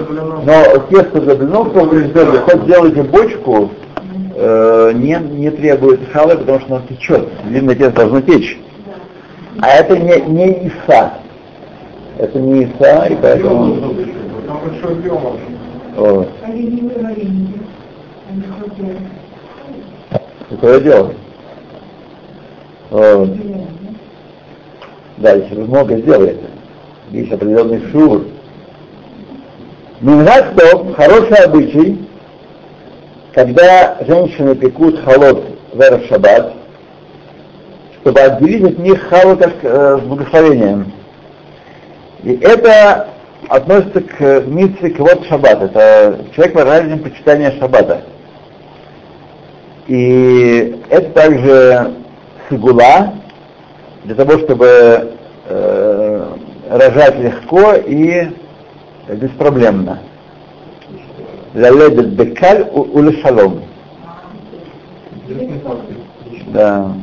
но 0.45 0.79
тесто 0.89 1.21
для 1.21 1.35
блинов, 1.35 1.71
то 1.73 1.81
вы 1.85 2.05
сделали, 2.05 2.37
хоть 2.37 2.63
сделайте 2.63 3.03
бочку, 3.03 3.69
э, 4.35 4.91
не, 4.95 5.17
не 5.31 5.49
требует 5.51 6.01
халы, 6.11 6.35
потому 6.37 6.59
что 6.61 6.75
оно 6.75 6.85
течет, 6.89 7.27
длинное 7.45 7.75
тесто 7.75 7.95
должно 7.95 8.21
течь. 8.21 8.59
А 9.61 9.69
это 9.69 9.97
не, 9.97 10.21
не 10.21 10.67
иса. 10.67 11.13
Это 12.17 12.39
не 12.39 12.63
иса, 12.63 13.05
и 13.05 13.15
поэтому... 13.15 13.95
Вот. 15.95 16.29
Такое 20.49 20.79
дело. 20.81 21.13
Вот. 22.89 23.29
Да, 25.17 25.35
вы 25.35 25.63
много 25.65 25.97
сделаете, 25.97 26.43
есть 27.11 27.31
определенный 27.31 27.81
шур. 27.91 28.25
Мингат 30.01 30.55
топ, 30.55 30.95
хороший 30.95 31.37
обычай, 31.45 31.97
когда 33.33 33.97
женщины 34.05 34.55
пекут 34.55 34.99
холод 35.03 35.41
в 35.71 36.07
шаббат, 36.07 36.53
чтобы 38.05 38.19
отделить 38.19 38.63
от 38.63 38.77
них 38.77 39.01
халу 39.09 39.35
как 39.35 39.55
э, 39.63 39.97
с 39.97 40.01
благословением. 40.01 40.93
И 42.21 42.35
это 42.35 43.07
относится 43.49 43.99
к 43.99 44.43
митве 44.45 44.91
квот 44.91 45.25
шаббат. 45.25 45.63
Это 45.63 46.19
человек 46.35 46.53
выражает 46.55 47.03
почитание 47.03 47.51
шаббата. 47.59 48.03
И 49.87 50.79
это 50.89 51.09
также 51.13 51.95
сигула, 52.47 53.15
для 54.03 54.13
того, 54.13 54.37
чтобы 54.37 55.15
э, 55.47 56.25
рожать 56.69 57.17
легко 57.17 57.73
и 57.73 58.29
беспроблемно. 59.07 59.97
Лаледет 61.55 62.09
бекаль 62.09 62.67
ули 62.71 63.19
шалом. 63.23 63.63
Да. 66.53 66.93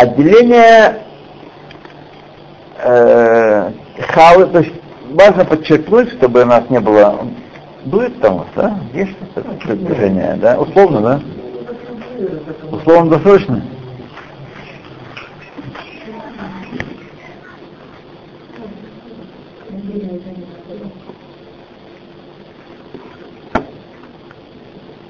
Отделение 0.00 1.02
э, 2.82 3.70
то 4.14 4.58
есть 4.60 4.72
важно 5.10 5.44
подчеркнуть, 5.44 6.10
чтобы 6.12 6.40
у 6.40 6.46
нас 6.46 6.70
не 6.70 6.80
было, 6.80 7.26
будет 7.84 8.18
там 8.22 8.46
да? 8.56 8.78
Есть 8.94 9.12
что-то 9.32 9.76
движение, 9.76 10.38
да? 10.40 10.58
Условно, 10.58 11.00
да? 11.02 11.20
Условно 12.70 13.10
досрочно? 13.10 13.62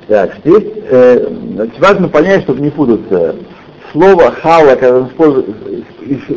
Так, 0.08 0.34
здесь 0.38 0.64
э, 0.90 1.68
важно 1.78 2.08
понять, 2.08 2.42
чтобы 2.42 2.60
не 2.60 2.70
путаться. 2.70 3.36
Слово 3.92 4.30
хала, 4.30 4.76
когда 4.76 5.08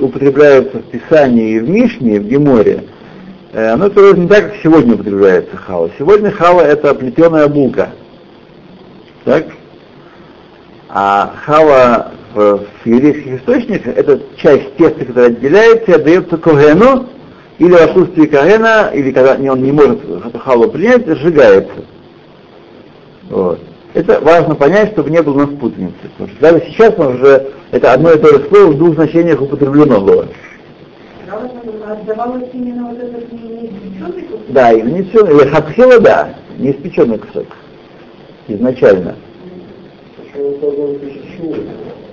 употребляется 0.02 0.80
в 0.80 0.84
Писании 0.84 1.56
и 1.56 1.60
в 1.60 1.70
Мишне, 1.70 2.20
в 2.20 2.24
Геморе, 2.24 2.86
э, 3.52 3.68
оно 3.68 3.90
тоже 3.90 4.18
не 4.18 4.28
так, 4.28 4.52
как 4.52 4.62
сегодня 4.64 4.96
употребляется 4.96 5.56
хала. 5.58 5.90
Сегодня 6.00 6.32
хала 6.32 6.62
это 6.62 6.96
плетеная 6.96 7.48
булка. 7.48 7.90
Так? 9.24 9.46
А 10.90 11.34
хава 11.46 12.12
в, 12.34 12.66
в 12.84 12.86
еврейских 12.86 13.40
источниках 13.40 13.98
это 13.98 14.20
часть 14.38 14.76
теста, 14.78 15.06
которая 15.06 15.30
отделяется 15.30 15.92
и 15.92 15.96
отдается 15.96 16.38
когену, 16.38 17.08
или 17.60 17.72
в 17.72 17.82
отсутствии 17.82 18.26
когена, 18.26 18.90
или 18.94 19.12
когда 19.12 19.36
он 19.36 19.62
не 19.62 19.72
может 19.72 20.04
эту 20.04 20.40
халу 20.40 20.70
принять, 20.70 21.06
сжигается. 21.06 21.86
Вот. 23.30 23.60
Это 23.94 24.20
важно 24.22 24.56
понять, 24.56 24.92
чтобы 24.92 25.12
не 25.12 25.22
было 25.22 25.34
у 25.34 25.38
нас 25.46 25.50
путаницы. 25.60 25.94
Потому 26.18 26.30
что 26.30 26.42
даже 26.42 26.66
сейчас 26.68 26.98
мы 26.98 27.16
уже 27.16 27.52
это 27.72 27.94
одно 27.94 28.12
и 28.12 28.20
то 28.20 28.28
же 28.28 28.48
слово 28.50 28.72
в 28.72 28.78
двух 28.78 28.96
значениях 28.96 29.42
употреблено 29.42 30.02
было. 30.02 30.28
Отдавалось 31.86 32.50
именно 32.54 32.90
вот 32.90 32.98
этот 32.98 33.32
неиспеченный 33.32 34.22
кусок? 34.24 34.42
Да, 34.50 34.72
и 34.72 34.82
внесенный, 34.82 35.48
хатхила, 35.50 36.00
да, 36.00 36.34
не 36.58 36.72
испеченный 36.72 37.18
кусок. 37.20 37.46
Изначально. 38.48 39.16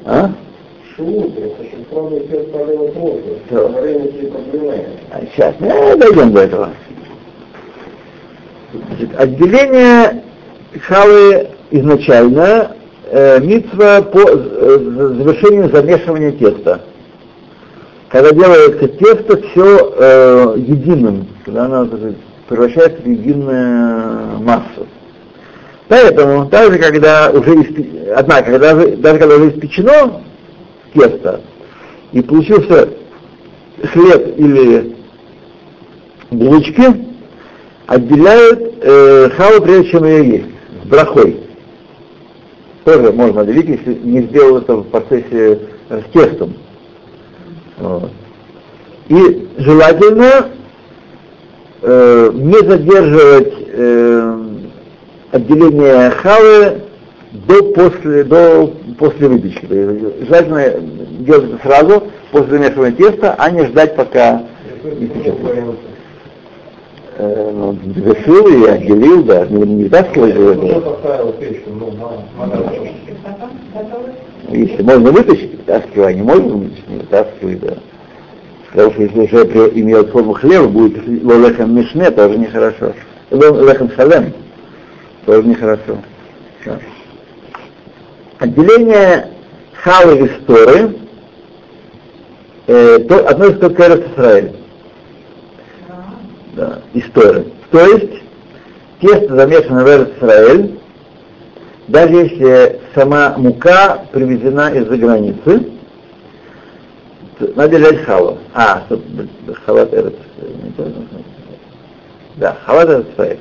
А? 0.05 0.31
А 5.11 5.21
сейчас, 5.33 5.55
э, 5.61 5.97
дойдем 5.97 6.33
до 6.33 6.41
этого. 6.41 6.71
Значит, 8.73 9.11
отделение 9.19 10.23
халы 10.83 11.49
изначально 11.71 12.77
э, 13.11 13.41
митва 13.41 14.03
по 14.03 14.19
э, 14.21 14.79
завершению 15.19 15.71
замешивания 15.75 16.33
теста. 16.33 16.81
Когда 18.09 18.33
делается 18.33 18.89
тесто 18.89 19.37
все 19.49 19.95
э, 19.97 20.55
единым, 20.59 21.27
когда 21.45 21.67
оно 21.67 21.89
превращается 22.49 23.01
в 23.03 23.07
единую 23.07 24.41
массу. 24.41 24.87
Поэтому, 25.89 26.47
даже 26.47 26.79
когда 26.79 27.31
уже 27.31 27.55
испе... 27.63 28.13
однако, 28.17 28.53
когда, 28.53 28.75
же- 28.81 28.97
даже 28.97 29.19
когда 29.19 29.37
уже 29.37 29.51
испечено 29.51 30.23
тесто, 30.95 31.41
и 32.13 32.21
получился 32.23 32.89
хлеб 33.93 34.35
или 34.39 34.97
булочки, 36.31 36.83
отделяют 37.87 38.75
э, 38.83 39.31
халу, 39.37 39.61
прежде 39.63 39.91
чем 39.91 40.05
ее 40.05 40.29
есть. 40.29 40.47
брахой. 40.85 41.41
Тоже 42.91 43.13
можно 43.13 43.45
делить, 43.45 43.69
если 43.69 43.95
не 44.03 44.23
сделал 44.23 44.59
это 44.59 44.75
в 44.75 44.83
процессе 44.89 45.61
э, 45.91 46.01
с 46.01 46.13
тестом. 46.13 46.55
Вот. 47.79 48.11
И 49.09 49.49
желательно 49.59 50.49
э, 51.83 52.31
не 52.35 52.69
задерживать 52.69 53.53
э, 53.69 54.39
отделение 55.31 56.11
халы 56.11 56.81
до 57.31 57.63
после, 57.75 58.25
до 58.25 58.75
после 58.99 59.29
выпечки. 59.29 59.69
Желательно 60.27 60.81
делать 61.21 61.45
это 61.45 61.63
сразу, 61.63 62.03
после 62.33 62.59
замешивания 62.59 62.97
теста, 62.97 63.37
а 63.39 63.51
не 63.53 63.67
ждать, 63.67 63.95
пока 63.95 64.43
не. 64.83 65.90
Завершил 67.21 68.47
и 68.47 68.67
отделил, 68.67 69.23
да, 69.25 69.45
не, 69.47 69.63
не 69.63 69.85
это. 69.85 70.03
поставил 70.81 71.33
печку, 71.33 71.71
ну. 71.71 71.93
Если 74.49 74.83
можно 74.83 75.11
вытащить, 75.11 75.51
вытаскивай, 75.59 76.09
а 76.09 76.13
не 76.15 76.23
можно 76.23 76.57
вытащить, 76.57 76.89
не 76.89 76.97
вытаскивай, 76.97 77.55
да. 77.57 77.75
Потому 78.71 78.93
что 78.93 79.03
если 79.03 79.21
уже 79.21 79.71
имеет 79.75 80.09
форму 80.11 80.33
хлеба, 80.33 80.69
будет 80.69 81.07
лолехем 81.23 81.75
мишне, 81.75 82.11
тоже 82.11 82.39
нехорошо. 82.39 82.95
Лолехем 83.31 83.91
шалем, 83.97 84.33
тоже 85.27 85.47
нехорошо. 85.47 85.99
Да. 86.65 86.79
Отделение 88.39 89.29
халы 89.75 90.27
и 90.27 90.43
сторы 90.43 90.95
э, 92.67 92.99
то, 93.01 93.29
относится 93.29 93.69
только 93.69 93.99
к 93.99 94.19
Эрец 94.19 94.60
Да, 96.61 96.79
история. 96.93 97.47
То 97.71 97.87
есть, 97.87 98.23
тесто 99.01 99.35
замешано 99.35 99.83
в 99.83 99.89
Исраэль, 99.89 100.79
даже 101.89 102.17
если 102.17 102.81
сама 102.95 103.35
мука 103.39 104.05
привезена 104.13 104.69
из-за 104.69 104.95
границы, 104.99 105.71
надо 107.57 107.79
взять 107.79 108.05
халу. 108.05 108.37
А, 108.53 108.83
халат 109.65 109.95
Эрец. 109.95 110.13
Да, 112.37 112.59
халат 112.67 112.91
Эрец 112.91 113.07
Исраэль. 113.15 113.39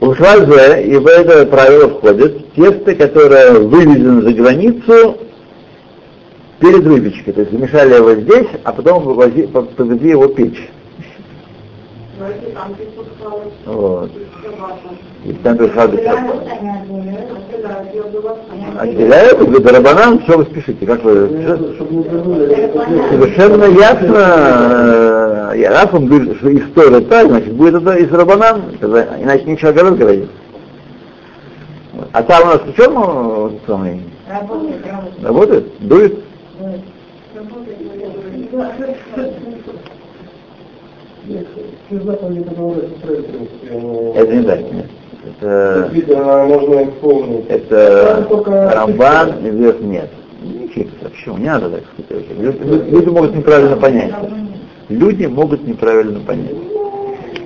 Ухвазе, 0.00 0.82
и 0.82 0.96
в 0.96 1.06
это 1.06 1.46
правило 1.46 1.88
входит 1.90 2.52
тесто, 2.54 2.96
которое 2.96 3.60
вывезено 3.60 4.22
за 4.22 4.32
границу 4.32 5.18
перед 6.58 6.82
выпечкой. 6.82 7.32
То 7.32 7.42
есть 7.42 7.52
замешали 7.52 7.94
его 7.94 8.14
здесь, 8.16 8.48
а 8.64 8.72
потом 8.72 9.04
повезли 9.04 10.10
его 10.10 10.26
печь. 10.26 10.68
Давайте 12.09 12.09
там 12.09 12.09
песок 12.09 12.09
халы. 12.09 12.09
Вот. 13.66 14.10
И 15.24 15.32
там 15.34 15.56
Отделяют, 15.56 16.00
я 17.94 18.02
была 18.04 18.36
Отделяют, 18.78 19.38
вы 19.40 19.60
барабанан, 19.60 20.20
что 20.22 20.38
вы 20.38 20.44
спешите? 20.44 20.86
Как 20.86 21.02
вы? 21.02 21.28
Совершенно 23.10 23.64
ясно, 23.64 25.52
э, 25.54 25.68
раз 25.68 25.88
он 25.92 26.06
говорит, 26.06 26.36
что 26.38 26.54
история 26.56 27.00
так, 27.00 27.26
значит, 27.28 27.52
будет 27.54 27.74
это 27.76 27.94
из 27.96 28.10
Рабанан, 28.12 28.62
иначе 28.82 29.44
ничего 29.44 29.72
город 29.72 29.98
говорит. 29.98 30.28
А 32.12 32.22
там 32.22 32.42
у 32.42 32.46
нас 32.46 32.60
в 32.62 32.74
чем 32.74 32.94
э, 32.96 33.50
самый, 33.66 34.02
Работает, 34.28 34.86
работает. 34.86 35.24
работает? 35.24 35.66
Дует 35.80 36.18
заповеди, 37.34 37.88
которые 37.88 38.46
Израиль, 38.46 38.94
в 38.94 39.14
принципе, 39.14 39.40
они- 39.46 39.60
Это 44.14 44.36
не 44.36 44.44
нет. 44.72 44.86
Это, 45.28 45.90
это 47.48 48.26
Рамбан 48.74 49.46
и 49.46 49.50
вверх 49.50 49.80
нет. 49.80 50.10
Почему? 51.02 51.36
Не 51.38 51.46
надо 51.46 51.70
так 51.70 51.82
сказать. 52.06 52.26
Люди, 52.90 53.08
могут 53.08 53.36
неправильно 53.36 53.76
понять. 53.76 54.14
Люди 54.88 55.26
могут 55.26 55.66
неправильно 55.66 56.20
понять. 56.20 56.54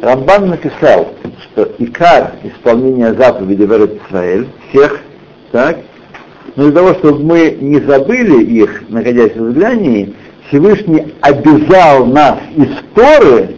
Рамбан 0.01 0.51
написал, 0.51 1.09
что 1.42 1.68
икар 1.79 2.33
исполнения 2.42 3.14
заповедей 3.14 3.66
в 3.66 3.73
Эрец 3.73 3.90
Исраэль, 4.07 4.47
всех, 4.68 5.01
так, 5.51 5.79
но 6.57 6.64
для 6.64 6.73
того, 6.73 6.94
чтобы 6.94 7.25
мы 7.25 7.57
не 7.61 7.81
забыли 7.81 8.42
их, 8.44 8.85
находясь 8.88 9.35
в 9.35 9.51
изгнании, 9.51 10.14
Всевышний 10.49 11.14
обязал 11.20 12.07
нас 12.07 12.38
из 12.57 12.68
Торы 12.94 13.57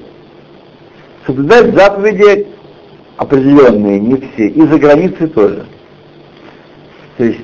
соблюдать 1.27 1.75
заповеди 1.75 2.47
определенные, 3.17 3.99
не 4.01 4.17
все, 4.17 4.49
и 4.49 4.61
за 4.63 4.79
границей 4.79 5.29
тоже. 5.29 5.67
То 7.17 7.25
есть 7.25 7.41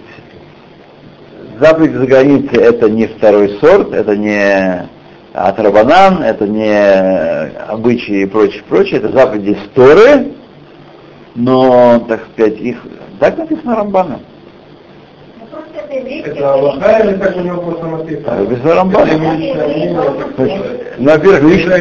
заповедь 1.58 1.94
за 1.94 2.06
границей 2.06 2.58
это 2.58 2.90
не 2.90 3.06
второй 3.06 3.58
сорт, 3.60 3.92
это 3.92 4.16
не 4.16 4.88
атрабанан, 5.32 6.22
это 6.22 6.46
не 6.46 7.48
обычаи 7.68 8.22
и 8.22 8.26
прочее, 8.26 8.62
прочее, 8.68 9.00
это 9.00 9.12
заповеди 9.12 9.56
с 9.64 9.74
Торы, 9.74 10.32
но, 11.34 12.04
так 12.06 12.20
сказать, 12.32 12.60
их 12.60 12.78
так 13.18 13.38
написано 13.38 13.76
Рамбаном. 13.76 14.20
Это 15.74 16.30
Это 16.30 16.52
Аллаха 16.54 16.98
или 17.02 17.14
так 17.16 17.36
у 17.36 17.40
него 17.40 17.62
просто. 17.62 17.86
Это 18.14 18.32
мнение, 19.16 19.94
То 20.36 20.44
есть, 20.44 20.64
ну, 20.98 21.10
Во-первых, 21.10 21.42
лично, 21.42 21.76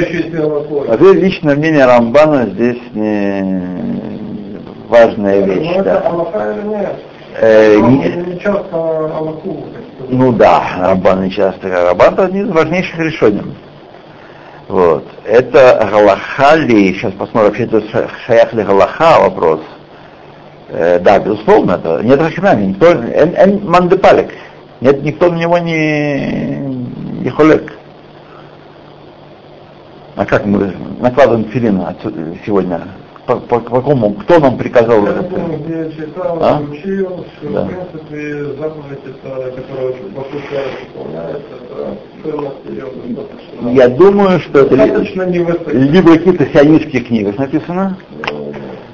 во-первых, 0.87 1.15
личное 1.15 1.55
мнение 1.55 1.85
Рамбана 1.85 2.45
здесь 2.47 2.79
не 2.93 4.59
важная 4.87 5.41
вещь. 5.41 5.67
Ну, 5.67 5.71
это 5.81 5.83
Да. 5.83 5.99
Аллаха 6.09 6.51
или 6.53 6.67
нет? 6.67 6.95
Э, 7.39 7.75
не- 7.77 8.39
часто 8.39 8.67
Аллаху. 8.71 9.63
Ну 10.09 10.31
да, 10.33 10.63
Рамбан 10.79 11.23
не 11.23 11.31
часто. 11.31 11.69
Рамбан 11.69 12.13
это 12.13 12.25
один 12.25 12.47
из 12.47 12.51
важнейших 12.51 12.99
решений. 12.99 13.43
Вот. 14.67 15.03
Это 15.25 15.87
Галаха 15.91 16.55
ли, 16.55 16.93
сейчас 16.93 17.13
посмотрим, 17.13 17.49
вообще 17.49 17.63
это 17.65 17.81
ша- 17.91 18.07
шаях 18.25 18.53
ли 18.53 18.63
Галаха 18.63 19.19
вопрос. 19.21 19.59
Э, 19.59 19.80
да, 20.71 21.19
безусловно, 21.19 21.73
это 21.73 22.01
нет 22.03 22.19
Рахинами, 22.21 22.65
никто, 22.67 22.87
эн, 22.91 23.33
эн 23.35 23.61
мандепалик. 23.67 24.29
Нет, 24.79 25.03
никто 25.03 25.29
на 25.29 25.35
него 25.37 25.57
не, 25.57 26.57
не 27.23 27.29
холек. 27.29 27.73
А 30.15 30.25
как 30.25 30.45
мы 30.45 30.73
накладываем 30.99 31.45
филин 31.45 31.81
сегодня? 32.45 32.81
По, 33.27 33.35
по- 33.35 33.59
по 33.59 33.75
какому, 33.77 34.13
кто 34.15 34.39
нам 34.39 34.57
приказал 34.57 35.03
Я 35.05 35.11
это? 35.11 35.23
помню, 35.23 35.57
где 35.59 35.77
я 35.77 35.91
читал, 35.91 36.37
А? 36.41 36.59
учил, 36.59 37.25
что 37.37 37.49
Да. 37.53 37.63
в 37.63 37.67
принципе 37.67 38.45
заповедь, 38.59 38.99
это, 39.05 39.51
которая 39.51 39.93
исполняется, 39.93 41.53
это. 42.23 43.69
Я 43.71 43.87
думаю, 43.89 44.39
что 44.39 44.59
это 44.61 44.75
ли- 44.75 45.87
либо 45.89 46.09
в 46.09 46.17
каких-то 46.17 46.45
сионистских 46.47 47.07
книгах 47.07 47.37
написано, 47.37 47.95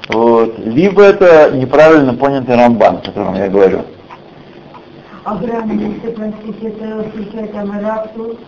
вот, 0.10 0.58
либо 0.60 1.04
это 1.04 1.52
неправильно 1.52 2.13
понятый 2.13 2.56
рамбан, 2.56 2.98
о 2.98 3.02
котором 3.02 3.36
я 3.36 3.50
говорю. 3.50 3.82
А 5.26 5.36
грамм, 5.36 5.78
если 5.78 6.15
простить, 6.15 6.63
это 6.63 7.04
включает 7.10 7.52
там 7.52 7.70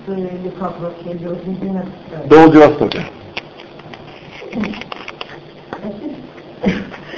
э, 0.08 0.12
или 0.12 0.50
как 0.58 0.80
вообще, 0.80 1.14
или? 1.18 1.86
До 2.28 2.38
Владивостока. 2.38 3.00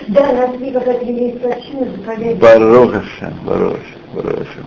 Да, 0.08 0.34
нас 0.34 0.60
не 0.60 0.71
какая-то 0.71 1.06
есть 1.06 1.41
причина, 1.41 1.91
заходить. 1.95 2.39
Барохаша, 2.39 3.34
Бароша, 3.45 3.77
Бароша. 4.15 4.65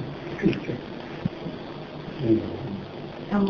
Там 3.31 3.49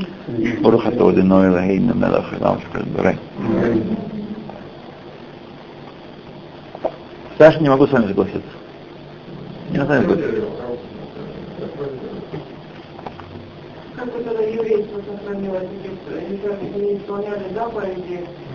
Баруха 0.62 0.90
Тоди 0.92 1.20
Ной 1.20 1.50
Лагейна 1.50 1.92
Мелах 1.92 2.32
Илам 2.32 2.58
Шкальбарай. 2.62 3.18
Саша, 7.38 7.60
не 7.60 7.68
могу 7.68 7.86
с 7.86 7.90
вами 7.92 8.06
согласиться. 8.08 8.42
Не 9.70 9.78
с 9.78 9.86
вами 9.86 10.00
согласиться. 10.02 10.30
Это 13.96 14.12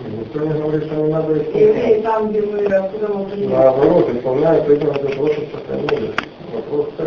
Никто 0.06 0.40
не 0.40 0.60
говорит, 0.60 0.84
что 0.84 0.94
не 0.96 1.12
надо 1.12 1.32
евреи 1.32 1.98
исполнять. 1.98 2.02
там, 2.02 2.30
где 2.30 2.42
мы, 2.42 2.64
откуда 2.64 3.08
мы 3.14 3.24
приехали. 3.26 3.54
Наоборот, 3.54 4.10
исполняют 4.14 4.68
именно 4.68 4.92
для 4.92 5.08
того, 5.10 5.28
чтобы 5.28 5.48
сохранили. 5.52 6.10
Вопрос 6.52 6.86
это, 6.98 7.04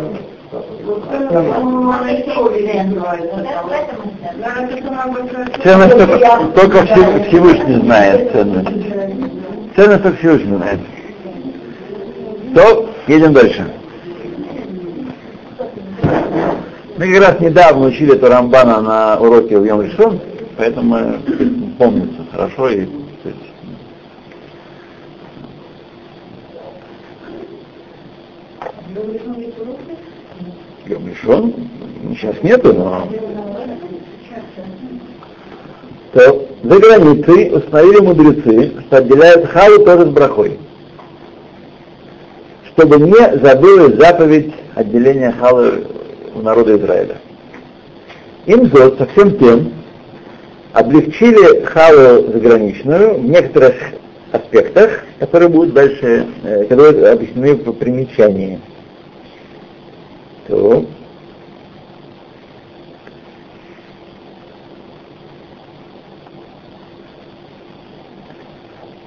это 0.52 1.44
ценность. 5.62 5.94
Это 5.94 6.06
только, 6.06 6.50
только 6.54 6.78
Всев- 6.86 7.28
Всевышний 7.28 7.74
знает 7.80 8.32
ценность. 8.32 8.68
Ценность 9.76 10.02
только 10.02 10.16
Всевышний 10.18 10.56
знает. 10.56 10.80
То, 12.54 12.88
едем 13.08 13.32
дальше. 13.32 13.66
Мы 16.96 17.12
как 17.12 17.20
раз 17.20 17.40
недавно 17.40 17.86
учили 17.86 18.14
это 18.14 18.28
Рамбана 18.28 18.80
на 18.80 19.18
уроке 19.18 19.58
в 19.58 19.64
Йом 19.64 20.20
поэтому 20.56 21.16
помнится 21.78 22.24
хорошо 22.30 22.68
и 22.68 22.86
ну. 28.94 29.00
Йом 30.86 31.08
Ришон? 31.08 31.54
Сейчас 32.14 32.40
нету, 32.44 32.72
но... 32.72 33.08
То 36.12 36.46
за 36.62 36.78
границей 36.78 37.56
установили 37.56 37.98
мудрецы, 37.98 38.72
что 38.86 38.98
отделяют 38.98 39.50
халу 39.50 39.84
тоже 39.84 40.06
с 40.06 40.10
брахой. 40.10 40.58
Чтобы 42.76 42.98
не 42.98 43.38
забылась 43.38 43.94
заповедь 43.96 44.52
отделения 44.74 45.32
халы 45.32 45.86
у 46.34 46.40
народа 46.40 46.76
Израиля. 46.76 47.18
Им 48.46 48.66
зод 48.66 48.98
со 48.98 49.06
всем 49.06 49.38
тем 49.38 49.72
облегчили 50.72 51.64
халу 51.64 52.32
заграничную 52.32 53.14
в 53.14 53.24
некоторых 53.24 53.74
аспектах, 54.32 55.04
которые 55.20 55.48
будут 55.48 55.72
дальше, 55.72 56.26
э, 56.42 56.64
которые 56.64 57.12
объяснены 57.12 57.54
в 57.54 57.72
примечании. 57.72 58.60
То. 60.48 60.84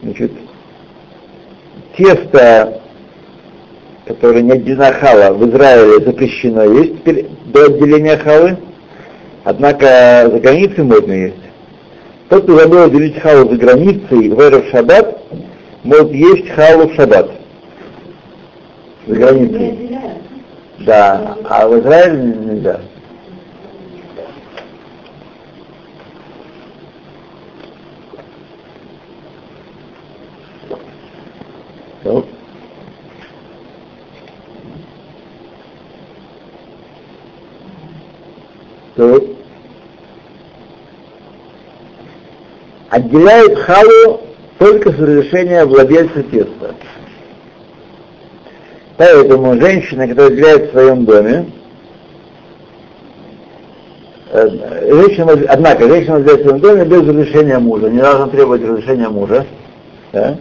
Значит, 0.02 0.32
тесто, 1.98 2.82
которое 4.08 4.42
не 4.42 4.54
отделено 4.54 4.92
хала, 4.94 5.34
в 5.34 5.50
Израиле 5.50 6.06
запрещено 6.06 6.64
есть 6.64 7.00
теперь 7.00 7.28
до 7.46 7.66
отделения 7.66 8.18
халы, 8.18 8.58
однако 9.44 10.30
за 10.32 10.40
границей 10.40 10.84
можно 10.84 11.12
есть. 11.12 11.36
Тот, 12.30 12.44
кто 12.44 12.58
забыл 12.58 12.84
отделить 12.84 13.20
халу 13.20 13.50
за 13.50 13.56
границей 13.58 14.30
в 14.30 14.40
Эров 14.40 14.66
Шаббат, 14.70 15.22
может 15.84 16.12
есть 16.12 16.50
халу 16.50 16.88
в 16.88 16.96
Шаббат. 16.96 17.30
За 19.08 19.16
границей. 19.16 19.98
Да, 20.80 21.38
а 21.46 21.68
в 21.68 21.80
Израиле 21.80 22.18
нельзя. 22.18 22.80
So. 32.04 32.37
То 38.98 39.24
отделяет 42.90 43.60
халу 43.60 44.22
только 44.58 44.92
с 44.92 44.96
разрешения 44.96 45.66
владельца 45.66 46.24
теста. 46.24 46.74
Поэтому 48.98 49.60
женщина, 49.62 50.08
которая 50.08 50.32
отделяет 50.32 50.70
в 50.70 50.72
своем 50.72 51.06
доме, 51.06 51.46
э, 54.32 54.50
женщина, 54.90 55.34
однако, 55.48 55.88
женщина 55.88 56.16
отделяет 56.16 56.40
в 56.40 56.44
своем 56.44 56.60
доме 56.60 56.86
без 56.86 57.08
разрешения 57.08 57.60
мужа, 57.60 57.90
не 57.92 58.00
должна 58.00 58.28
требовать 58.30 58.64
разрешения 58.64 59.10
мужа. 59.10 59.46
Да? 60.12 60.38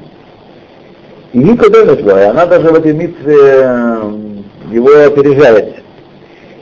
И 1.34 1.38
никуда 1.38 1.84
не 1.84 1.96
твоя, 1.96 2.30
она 2.30 2.46
даже 2.46 2.68
в 2.68 2.74
этой 2.74 2.94
митве 2.94 3.36
э, 3.36 4.12
его 4.70 4.88
опережает. 5.04 5.85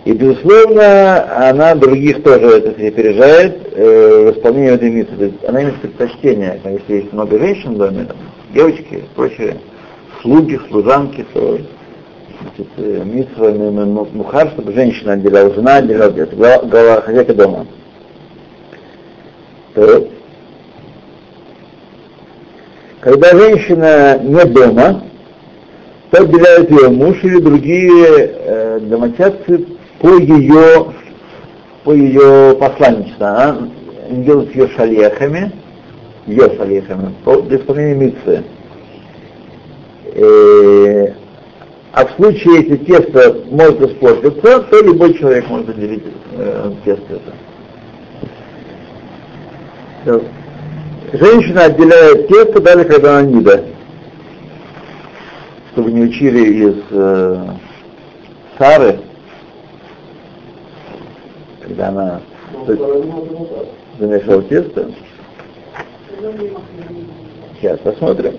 И, 0.04 0.12
безусловно, 0.12 1.48
она 1.48 1.74
других 1.74 2.22
тоже 2.22 2.58
это 2.58 2.70
опережает 2.70 3.72
э, 3.72 4.30
в 4.32 4.36
исполнении 4.36 4.72
этой 4.72 4.90
митвы. 4.90 5.32
Она 5.48 5.62
имеет 5.62 5.80
предпочтение, 5.80 6.60
если 6.62 6.94
есть 6.96 7.12
много 7.12 7.38
женщин 7.38 7.74
в 7.74 7.78
доме, 7.78 8.08
девочки, 8.52 9.04
прочие, 9.16 9.56
слуги, 10.20 10.60
служанки, 10.68 11.24
то 11.32 11.58
значит, 12.42 12.68
э, 12.76 13.02
митва 13.02 13.50
мухар, 14.12 14.50
чтобы 14.50 14.74
женщина 14.74 15.14
отделяла, 15.14 15.54
жена 15.54 15.76
отделяла, 15.76 16.10
это 16.10 16.36
глава, 16.36 17.00
хозяйка 17.00 17.32
дома. 17.32 17.66
То, 19.74 20.08
когда 23.00 23.30
женщина 23.30 24.18
не 24.18 24.44
дома, 24.44 25.02
то 26.10 26.22
отделяют 26.22 26.70
ее 26.70 26.90
муж 26.90 27.16
или 27.22 27.40
другие 27.40 28.06
э, 28.06 28.80
домочадцы 28.82 29.73
по 30.04 30.18
ее, 30.18 30.92
по 31.82 31.94
ее 31.94 32.54
посланничеству. 32.56 33.24
Она 33.24 33.70
делает 34.10 34.54
ее 34.54 34.68
шалехами, 34.68 35.50
ее 36.26 36.54
шалехами, 36.58 37.14
по, 37.24 37.40
для 37.40 37.56
исполнения 37.56 37.94
митцвы. 37.94 38.44
Э, 40.12 41.06
а 41.92 42.04
в 42.04 42.10
случае, 42.16 42.64
если 42.64 42.76
тесто 42.84 43.44
может 43.50 43.80
испортиться, 43.80 44.60
то 44.60 44.82
любой 44.82 45.14
человек 45.14 45.48
может 45.48 45.70
отделить 45.70 46.04
э, 46.32 46.72
тесто 46.84 47.20
это. 50.04 50.22
Женщина 51.14 51.64
отделяет 51.64 52.28
тесто 52.28 52.60
даже 52.60 52.84
когда 52.84 53.20
она 53.20 53.30
нида. 53.30 53.64
Чтобы 55.72 55.92
не 55.92 56.02
учили 56.02 56.68
из 56.68 56.76
э, 56.90 57.46
Сары, 58.58 58.98
когда 61.66 61.88
она 61.88 62.20
замешала 63.98 64.42
тесто. 64.42 64.90
Сейчас 67.60 67.78
посмотрим. 67.80 68.38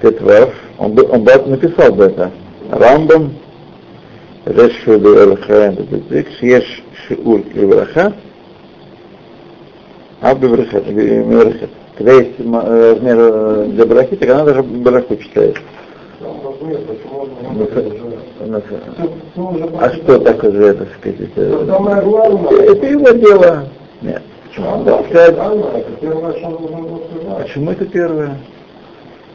Тетвав, 0.00 0.54
он, 0.78 0.98
он 0.98 1.24
написал 1.24 1.92
бы 1.92 2.04
это. 2.04 2.30
Рамбам, 2.70 3.34
Решуду 4.46 5.16
Элхаем, 5.16 5.76
Шеш 6.38 6.82
Шиур 7.06 7.40
Ибраха, 7.54 8.14
а 10.20 10.34
Беврахет, 10.34 11.70
Когда 11.96 12.12
есть 12.12 12.38
размер 12.38 13.66
для 13.66 13.86
брахи, 13.86 14.16
так 14.16 14.30
она 14.30 14.44
даже 14.44 14.62
браху 14.62 15.16
читает. 15.16 15.56
А 19.80 19.90
что 19.94 20.18
такое 20.18 20.52
же 20.52 20.64
это, 20.66 20.86
сказать, 20.98 21.20
это, 21.20 21.40
это 21.40 22.86
его 22.86 23.10
дело. 23.10 23.64
Нет. 24.02 24.22
Почему? 24.48 24.84
Да, 24.84 24.98
почему 27.42 27.70
это 27.70 27.84
первое? 27.86 28.36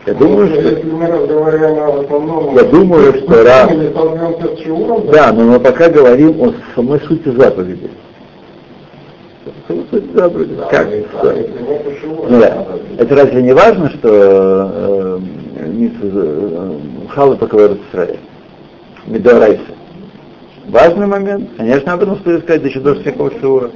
Я 0.06 0.14
думаю, 0.14 0.50
что... 0.50 0.62
Если 0.62 0.92
мы 0.92 1.08
разговариваем 1.08 1.80
о 1.80 2.02
основном... 2.02 2.56
Я 2.56 2.64
думаю, 2.64 3.14
что... 3.16 3.44
Ра... 3.44 3.70
Да, 5.12 5.32
но 5.34 5.44
мы 5.46 5.60
пока 5.60 5.90
говорим 5.90 6.40
о 6.42 6.54
самой 6.76 7.00
сути 7.02 7.30
заповеди. 7.30 7.90
Как? 10.70 10.88
Ну, 12.30 12.40
да. 12.40 12.68
Это 13.00 13.16
разве 13.16 13.42
не 13.42 13.54
важно, 13.54 13.90
что 13.90 14.10
э, 14.12 15.20
халы 17.16 17.38
покрывают 17.38 17.80
Израиль? 17.92 18.20
Медорайса. 19.08 19.64
Важный 20.68 21.08
момент. 21.08 21.50
Конечно, 21.58 21.94
об 21.94 22.04
этом 22.04 22.20
стоит 22.20 22.44
сказать 22.44 22.64
еще 22.64 22.80
до 22.82 22.96
всякого 22.96 23.32
шиура. 23.40 23.72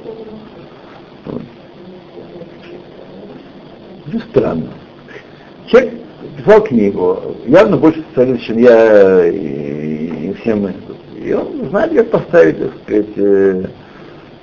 Ну, 4.12 4.18
странно. 4.30 4.68
Человек 5.68 5.94
писал 6.36 6.62
книгу, 6.62 7.36
явно 7.46 7.76
больше 7.76 8.00
специалист, 8.00 8.44
чем 8.44 8.58
я 8.58 9.26
и, 9.26 10.30
и 10.30 10.36
все 10.40 10.54
мы. 10.54 10.74
И 11.16 11.32
он 11.32 11.68
знает, 11.70 11.94
как 11.94 12.10
поставить, 12.10 12.58
так 12.58 12.70
сказать, 12.82 13.06
э, 13.16 13.64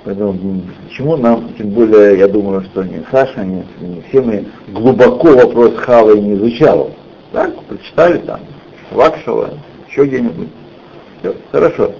поэтому 0.04 0.62
почему 0.86 1.16
нам, 1.16 1.52
тем 1.58 1.70
более, 1.70 2.18
я 2.18 2.28
думаю, 2.28 2.62
что 2.62 2.82
не 2.82 3.04
Саша, 3.10 3.44
не, 3.44 3.64
не 3.80 4.00
все 4.08 4.22
мы 4.22 4.46
глубоко 4.68 5.34
вопрос 5.34 5.74
Хавы 5.76 6.18
не 6.18 6.34
изучал. 6.34 6.90
Так, 7.32 7.52
прочитали 7.64 8.18
там, 8.18 8.40
Вакшева, 8.90 9.50
еще 9.88 10.04
где-нибудь. 10.04 10.48
Все, 11.20 11.34
хорошо. 11.52 11.92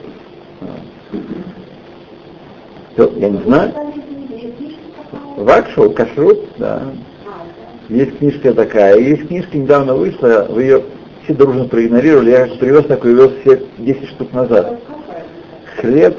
Все, 2.92 3.12
я 3.16 3.28
не 3.28 3.42
знаю. 3.42 3.72
Вакшева, 5.36 5.92
Кашрут, 5.92 6.40
да. 6.58 6.82
Есть 7.88 8.18
книжка 8.18 8.52
такая, 8.52 8.98
есть 8.98 9.28
книжка 9.28 9.56
недавно 9.56 9.94
вышла, 9.94 10.46
вы 10.50 10.62
ее 10.62 10.82
все 11.24 11.34
дружно 11.34 11.64
проигнорировали, 11.64 12.30
я 12.30 12.46
привез 12.46 12.84
такой, 12.86 13.14
вез 13.14 13.30
все 13.40 13.62
10 13.78 14.08
штук 14.10 14.32
назад. 14.32 14.78
Хлеб, 15.76 16.16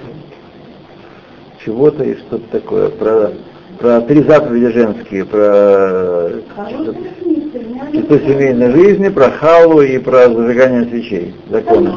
чего-то 1.63 2.03
и 2.03 2.15
что-то 2.15 2.47
такое, 2.51 2.89
про, 2.89 3.31
про 3.79 4.01
три 4.01 4.23
заповеди 4.23 4.69
женские, 4.73 5.25
про 5.25 6.31
чистоту 7.91 8.19
семейной 8.19 8.71
жизни, 8.71 9.09
про 9.09 9.31
халу 9.31 9.81
и 9.81 9.97
про 9.97 10.29
зажигание 10.29 10.85
свечей, 10.85 11.35
законы. 11.49 11.93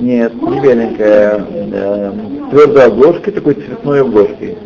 Нет, 0.00 0.34
не 0.34 0.60
беленькая, 0.60 1.46
э, 1.50 2.12
твердой 2.50 2.84
обложкой, 2.84 3.32
такой 3.32 3.54
цветной 3.54 4.02
обложкой. 4.02 4.58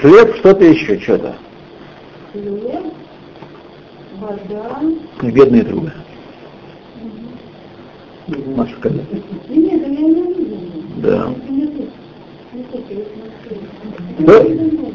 Хлеб, 0.00 0.36
что-то 0.36 0.64
еще, 0.64 0.98
что-то 1.00 1.34
хлеб, 2.32 2.84
вода. 4.18 4.80
Бедные 5.22 5.64
трубы. 5.64 5.92
не 9.48 9.76
видела. 10.36 10.60
Да. 10.98 11.28
Не 11.48 11.66
тут. 11.66 11.88
Не 12.52 12.59
тут, 12.59 12.59
я 12.59 12.59
смотрю. 12.59 12.59
Да. 14.18 14.44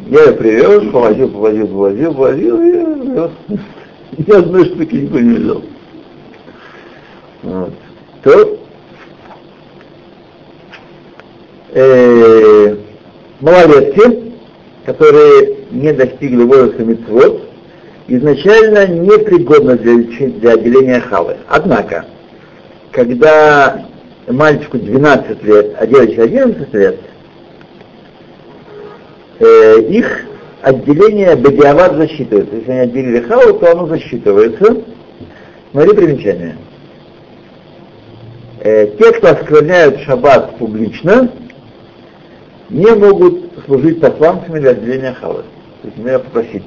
Я 0.08 0.24
ее 0.24 0.32
привез, 0.34 0.92
повозил, 0.92 1.30
повозил, 1.30 1.68
повозил, 1.68 2.14
повозил, 2.14 2.62
и 2.62 2.72
вез. 3.12 3.32
Ни 4.18 4.32
одной 4.32 4.66
штуки 4.66 4.96
никто 4.96 5.20
не 5.20 5.36
взял. 5.36 5.62
Вот. 7.44 7.74
То 8.24 8.60
э, 11.74 12.76
малолетки, 13.42 14.34
которые 14.86 15.58
не 15.72 15.92
достигли 15.92 16.44
возраста 16.44 16.84
митцвот, 16.84 17.42
изначально 18.08 18.88
непригодны 18.88 19.78
для, 19.78 20.30
для 20.30 20.52
отделения 20.54 21.02
халы. 21.02 21.38
Однако, 21.48 22.06
когда 22.92 23.86
мальчику 24.28 24.78
12 24.78 25.44
лет, 25.44 25.76
а 25.80 25.86
девочке 25.86 26.22
11 26.22 26.74
лет, 26.74 27.00
э, 29.40 29.82
их 29.82 30.26
отделение 30.62 31.36
бадиават 31.36 31.96
засчитывается. 31.96 32.56
Если 32.56 32.72
они 32.72 32.80
отделили 32.82 33.20
халу, 33.22 33.60
то 33.60 33.72
оно 33.72 33.88
засчитывается. 33.88 34.84
Смотри 35.72 35.94
примечание. 35.96 36.58
Э, 38.62 38.88
те, 38.98 39.12
кто 39.14 39.30
оскверняют 39.30 40.00
шаббат 40.00 40.58
публично, 40.58 41.30
не 42.70 42.96
могут 42.96 43.52
служить 43.66 44.02
посланцами 44.02 44.60
для 44.60 44.72
отделения 44.72 45.14
халы. 45.14 45.44
То 45.82 45.88
есть 45.88 45.98
надо 46.00 46.20
попросить 46.20 46.64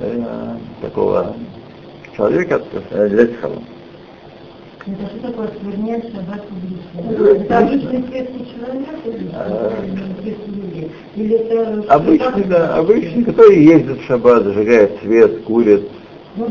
э, 0.00 0.56
такого 0.80 1.36
человека 2.16 2.62
э, 2.90 3.08
для 3.08 3.26
халу. 3.38 3.62
Это 4.84 5.06
что 5.06 5.28
такое 5.28 5.46
осквернять 5.48 6.04
шаббат 6.12 6.44
публично? 6.48 7.22
Это 7.30 7.58
обычный 7.58 8.04
светский 8.08 8.52
человек 8.52 8.88
или? 9.04 10.90
Или 11.14 11.36
это... 11.36 11.84
Обычный, 11.94 12.44
да, 12.44 12.76
обычный, 12.76 13.24
который 13.24 13.62
ездит 13.64 14.00
в 14.00 14.04
шаббат, 14.06 14.42
зажигает 14.42 14.98
свет, 15.00 15.42
курит. 15.44 15.88
Ну, 16.34 16.46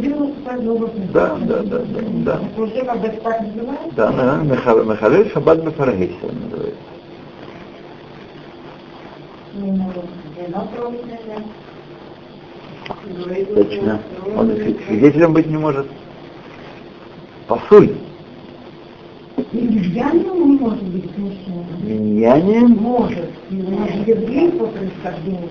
Да, 1.13 1.37
да, 1.41 1.59
да, 1.63 1.79
да, 1.79 1.99
да. 2.23 2.39
Это 2.53 2.61
уже 2.61 2.85
как 2.85 3.01
бы 3.01 3.07
так 3.09 3.41
называется? 3.41 3.95
Да, 3.95 4.11
да, 4.11 4.41
Миха- 4.43 4.83
Михалель 4.83 5.29
Шаббат 5.31 5.63
Бефарагейса 5.63 6.15
называется. 6.21 6.75
Точно. 13.55 13.99
Он 14.37 14.51
свидетелем 14.87 15.33
быть 15.33 15.47
не 15.47 15.57
может. 15.57 15.87
Пасуль. 17.47 17.89
Не 19.51 20.59
может 20.59 20.83
быть 20.83 21.17
мужчиной. 21.17 21.65
Миньяне, 21.83 22.59
Может. 22.67 23.29
Же 23.49 23.57
еврей 24.05 24.51
по 24.51 24.67
происхождению. 24.67 25.49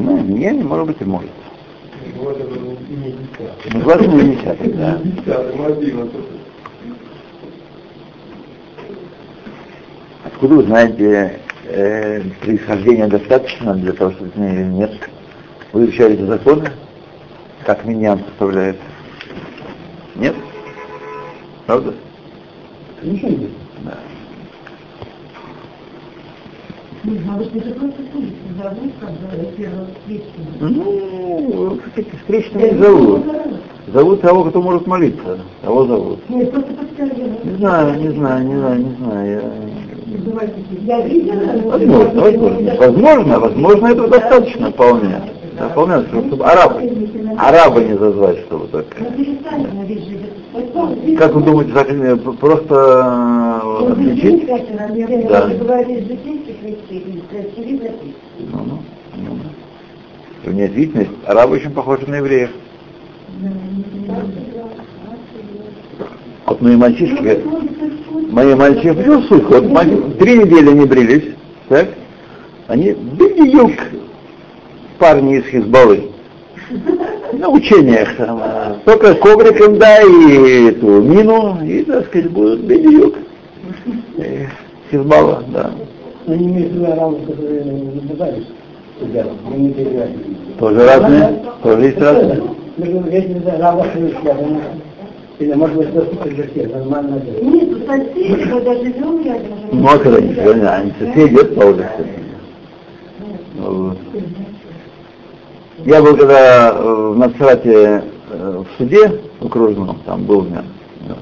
ну, 0.00 0.22
миньяне, 0.22 0.64
может 0.64 0.86
быть, 0.86 1.00
и 1.00 1.04
может. 1.04 1.30
Это 2.04 2.44
десятый. 2.88 3.72
Ну, 3.72 3.80
желательно 3.80 4.22
не 4.22 4.36
десятый, 4.36 4.72
да. 4.72 5.00
Мобильно. 5.56 6.08
Откуда 10.24 10.54
вы 10.54 10.62
знаете, 10.64 11.40
э, 11.66 12.20
происхождение 12.40 13.06
достаточно 13.06 13.74
для 13.74 13.92
того, 13.92 14.12
чтобы 14.12 14.32
нет? 14.38 14.92
Вы 15.72 15.84
изучаете 15.84 16.24
законы? 16.26 16.70
Как 17.64 17.84
миньян 17.84 18.20
составляет? 18.28 18.76
Нет? 20.14 20.34
Правда? 21.66 21.94
Да. 23.04 23.98
Не 27.04 27.18
судите, 27.18 27.74
зовут, 28.62 28.92
когда 28.98 29.44
первого 29.56 29.86
встречного. 30.00 30.48
Ну, 30.60 31.78
не 32.54 32.78
зовут. 32.78 33.22
Зовут 33.92 34.20
того, 34.22 34.44
кто 34.44 34.62
может 34.62 34.86
молиться. 34.86 35.38
Того 35.60 35.84
зовут. 35.84 36.30
Нет, 36.30 36.50
просто 36.50 36.72
подскажи. 36.72 37.30
Не 37.44 37.56
знаю, 37.58 38.00
не 38.00 38.08
знаю, 38.08 38.46
не 38.46 38.56
знаю, 38.56 38.78
не 38.78 38.96
знаю. 38.96 39.42
Я... 40.86 41.00
Возможно, 41.66 42.20
возможно. 42.22 42.74
Возможно, 42.78 43.38
возможно, 43.38 43.86
этого 43.88 44.08
достаточно 44.08 44.70
вполне. 44.70 45.20
Да, 45.58 45.68
вполне, 45.68 46.04
чтобы 46.08 46.44
арабы, 46.44 46.80
арабы 47.38 47.84
не 47.84 47.96
зазвать, 47.96 48.38
чтобы 48.40 48.66
только. 48.68 48.96
Ну, 49.00 49.06
Как 51.16 51.34
вы 51.34 51.42
думаете, 51.42 51.72
так, 51.72 51.88
э, 51.90 52.16
просто 52.16 52.74
э, 52.74 53.60
Он 53.82 53.92
отличить? 53.92 54.46
Да. 55.28 55.48
Ну, 58.38 58.56
ну, 58.56 58.78
ну. 59.16 59.38
В 60.50 60.54
действительность, 60.56 61.10
арабы 61.26 61.56
очень 61.56 61.70
похожи 61.70 62.06
на 62.08 62.16
евреев. 62.16 62.50
Вот 66.46 66.60
мои 66.60 66.76
мальчишки, 66.76 67.42
мои 68.30 68.54
мальчишки, 68.54 68.92
почему 68.92 69.22
суть? 69.22 69.44
Вот 69.44 70.18
три 70.18 70.38
недели 70.38 70.72
не 70.72 70.84
брились, 70.84 71.34
так? 71.68 71.88
Они 72.66 72.92
бедюк 72.92 73.72
парни 74.98 75.38
из 75.38 75.44
Хизбаллы. 75.46 76.10
На 77.32 77.48
учениях 77.48 78.16
там, 78.16 78.40
а, 78.40 78.76
только 78.84 79.14
ковриком 79.14 79.78
дай 79.78 80.06
и 80.06 80.68
эту 80.68 81.02
мину, 81.02 81.58
и, 81.64 81.82
так 81.82 82.06
сказать, 82.06 82.30
будут 82.30 82.60
бедюк. 82.60 83.16
Э, 84.18 84.46
Хизбалла, 84.90 85.42
да. 85.48 85.72
Но 86.26 86.34
не 86.34 86.64
которые 87.26 87.64
не 87.64 88.00
назывались 88.00 88.46
себя, 89.00 89.26
мы 89.48 89.56
не 89.56 89.72
переводим. 89.72 90.36
Тоже 90.58 90.86
разные, 90.86 91.42
тоже 91.62 91.82
есть 91.86 91.98
разные. 91.98 92.42
Думаю, 92.76 93.12
или 95.38 95.52
может 95.54 95.76
быть 95.76 95.90
для 95.90 96.46
всех, 96.46 96.72
нормально. 96.72 97.20
Нет, 97.42 97.68
у 97.72 97.86
соседей, 97.86 98.48
когда 98.48 98.74
живем 98.74 99.24
рядом, 99.24 99.58
же 99.58 99.68
Ну, 99.72 99.88
а 99.88 99.98
когда 99.98 100.18
они, 100.18 100.34
они, 100.34 100.62
они 100.62 100.92
соседи, 100.98 101.34
это 101.34 101.54
по 101.54 101.64
улице. 101.64 101.88
Вот. 103.58 103.98
Я 105.84 106.02
был 106.02 106.16
когда 106.16 106.70
э, 106.70 106.82
в 106.82 107.18
Нацрате 107.18 108.04
э, 108.30 108.62
в 108.62 108.66
суде 108.78 109.20
окружном, 109.40 110.00
там 110.06 110.24
был 110.24 110.38
у 110.38 110.44
меня, 110.44 110.64
да. 111.06 111.16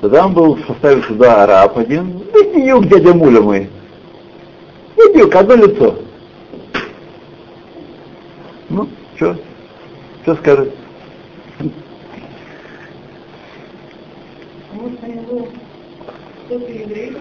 то 0.00 0.08
там 0.08 0.32
был 0.32 0.54
в 0.54 0.64
составе 0.64 1.02
суда 1.02 1.42
араб 1.42 1.76
один, 1.76 2.22
беднюк 2.32 2.86
дядя 2.86 3.12
Муля 3.12 3.40
мой. 3.40 3.68
Беднюк, 4.96 5.34
одно 5.34 5.56
лицо. 5.56 5.96
Ну, 8.68 8.88
что? 9.16 9.36
Что 10.22 10.36
скажет? 10.36 10.72
Может, 14.72 14.98
у 15.02 15.06
него 15.06 15.48
кто-то 16.46 16.70
еврей 16.70 17.16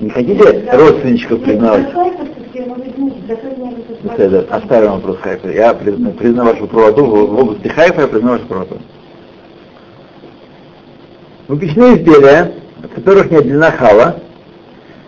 не 0.00 0.10
хотите 0.10 0.64
родственничков 0.72 1.42
признавать? 1.42 1.88
Это, 4.16 4.46
оставим 4.50 4.92
вопрос 4.92 5.18
Хайфа. 5.18 5.50
Я 5.50 5.74
признаю, 5.74 6.14
признаю 6.14 6.52
вашу 6.52 6.66
правоту 6.66 7.04
в, 7.04 7.10
в 7.10 7.38
области 7.38 7.68
Хайфа, 7.68 8.02
я 8.02 8.08
признаю 8.08 8.36
вашу 8.36 8.46
правоту. 8.46 8.78
Выпечные 11.48 11.96
изделия, 11.96 12.52
от 12.82 12.92
которых 12.92 13.30
не 13.30 13.38
отделена 13.38 13.70
хала, 13.72 14.20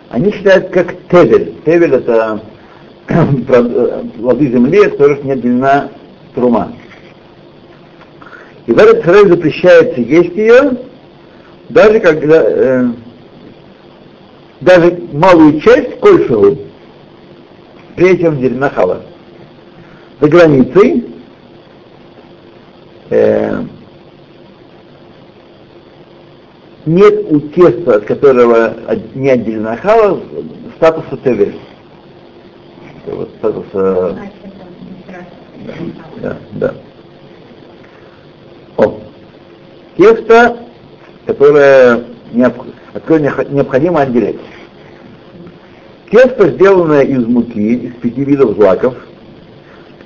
они 0.09 0.31
считают 0.31 0.69
как 0.69 0.95
тевель. 1.09 1.55
Тевель 1.65 1.95
это 1.95 2.41
плоды 4.17 4.51
земли, 4.51 4.85
от 4.85 4.91
которых 4.91 5.23
не 5.23 5.31
отделена 5.31 5.89
трума. 6.35 6.73
И 8.67 8.71
в 8.71 8.77
этот 8.77 9.03
запрещается 9.05 9.99
есть 9.99 10.35
ее, 10.35 10.77
даже 11.69 11.99
когда 11.99 12.43
э, 12.45 12.85
даже 14.63 14.97
малую 15.11 15.59
часть 15.61 15.99
кольшеву, 15.99 16.57
прежде 17.95 18.23
чем 18.23 18.33
отделена 18.35 18.69
хала. 18.69 19.01
За 20.21 20.27
границей 20.29 21.05
э, 23.09 23.63
нет 26.85 27.31
у 27.31 27.39
теста, 27.41 27.95
от 27.97 28.05
которого 28.05 28.73
от- 28.87 29.15
не 29.15 29.29
отделена 29.29 29.75
хала, 29.77 30.19
статуса. 30.77 31.17
Это 31.23 31.51
Вот 33.05 33.29
статуса 33.37 34.17
страшно. 35.05 35.93
да, 36.21 36.37
да. 36.53 36.73
О. 38.77 38.99
Тесто, 39.97 40.57
которое, 41.25 42.05
необ- 42.33 42.73
которое 42.93 43.33
необходимо 43.49 44.01
отделять. 44.01 44.35
Тесто, 46.11 46.49
сделанное 46.49 47.01
из 47.01 47.25
муки, 47.25 47.75
из 47.75 47.93
пяти 47.95 48.23
видов 48.23 48.55
злаков, 48.55 48.95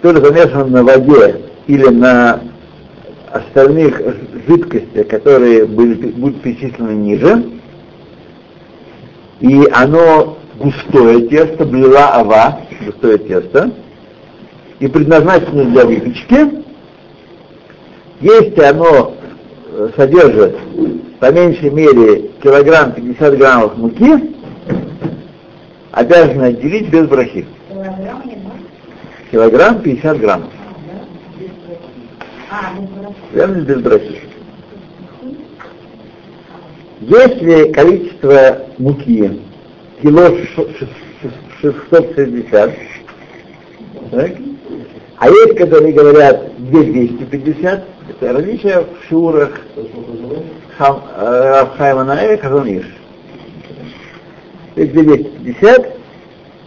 который 0.02 0.24
замешан 0.24 0.72
на 0.72 0.84
воде 0.84 1.42
или 1.68 1.88
на 1.88 2.42
остальных 3.32 4.02
жидкостях, 4.48 5.08
которые 5.08 5.66
были, 5.66 6.12
будут 6.12 6.42
перечислены 6.42 6.92
ниже, 6.92 7.44
и 9.42 9.68
оно 9.74 10.38
густое 10.58 11.28
тесто, 11.28 11.66
блила 11.66 12.14
ава, 12.14 12.62
густое 12.86 13.18
тесто, 13.18 13.72
и 14.80 14.88
предназначено 14.88 15.66
для 15.66 15.86
выпечки, 15.86 16.64
если 18.22 18.62
оно 18.62 19.17
содержит 19.96 20.58
по 21.20 21.32
меньшей 21.32 21.70
мере 21.70 22.30
килограмм 22.42 22.94
50 22.94 23.38
граммов 23.38 23.78
муки, 23.78 24.34
обязаны 25.92 26.44
отделить 26.46 26.90
без 26.90 27.08
брахи. 27.08 27.46
Килограмм 27.70 28.22
не 28.26 28.36
может? 28.36 28.68
Килограмм 29.32 29.82
50 29.82 30.20
граммов. 30.20 30.50
Верно, 33.34 33.62
без 33.62 33.82
брахи. 33.82 34.22
Если 37.02 37.72
количество 37.72 38.64
муки 38.80 39.42
кило 40.02 40.30
ш- 40.30 40.66
ш- 40.80 40.88
ш- 41.22 41.74
660, 41.90 42.72
так, 44.12 44.32
а 45.18 45.30
есть, 45.30 45.58
которые 45.58 45.94
говорят 45.94 46.44
250, 46.58 47.84
это 48.10 48.34
различие 48.34 48.82
в 48.82 48.88
шурах 49.10 49.60
Хам, 50.78 51.04
э, 51.18 51.52
Рафхайма 51.62 52.04
Наэ, 52.04 52.38
Хазаниш. 52.38 52.86
То 54.76 54.82
есть 54.82 54.94
250 54.94 55.96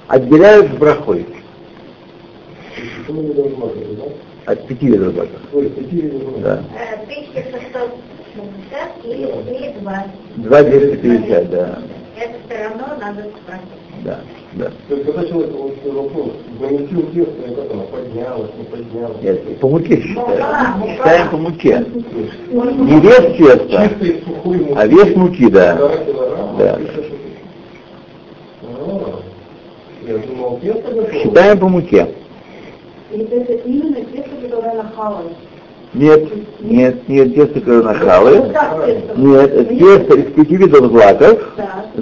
отделяют 0.08 0.72
с 0.72 0.76
брахой 0.76 1.26
от 4.46 4.66
пяти 4.66 4.86
видов 4.86 5.14
брака. 5.14 5.30
Да. 6.42 6.62
Э, 6.76 6.94
1660 7.04 9.04
и, 9.04 9.08
и 9.68 9.72
2. 9.80 10.04
Два 10.36 10.62
250, 10.62 11.50
да. 11.50 11.78
Это 12.18 12.34
все 12.46 12.56
равно 12.64 12.86
надо 13.00 13.22
спросить. 13.44 14.04
Да, 14.04 14.20
да. 14.52 14.72
То 14.88 14.94
есть, 14.94 15.06
когда 15.06 15.24
человек 15.26 15.52
вот 15.52 15.76
вопрос, 15.84 16.32
замесил 16.58 17.02
тесто, 17.14 17.48
и 17.48 17.54
как 17.54 17.70
оно 17.70 17.82
поднялось, 17.84 18.50
не 18.58 18.64
поднялось. 18.64 19.22
Нет, 19.22 19.58
по 19.60 19.68
муке 19.68 20.02
считаем. 20.02 20.90
Считаем 20.90 21.30
по 21.30 21.36
муке. 21.36 21.86
Не 22.50 23.00
вес 23.00 23.36
теста, 23.36 23.90
муки. 24.44 24.72
а 24.74 24.86
вес 24.86 25.16
муки, 25.16 25.48
да. 25.50 25.76
Килограмма, 25.76 26.58
Да. 26.58 26.78
А, 30.08 30.18
думал. 30.26 30.60
Считаем 31.12 31.58
по 31.58 31.68
муке. 31.68 32.08
И 33.12 33.18
это 33.18 33.52
именно 33.52 33.96
тесто, 33.96 34.30
которое 34.42 34.74
на 34.74 34.90
хале. 34.96 35.30
Нет, 35.92 36.28
нет, 36.60 37.08
нет, 37.08 37.34
тесто, 37.34 37.60
которое 37.60 37.82
на 37.82 37.94
халы. 37.94 38.36
Вот 38.40 38.52
так 38.52 38.86
тесто. 38.86 39.20
Нет, 39.20 39.50
это 39.52 39.74
тесто 39.74 40.14
из 40.18 40.32
пяти 40.34 40.56
видов 40.56 40.86
злаков, 40.86 41.38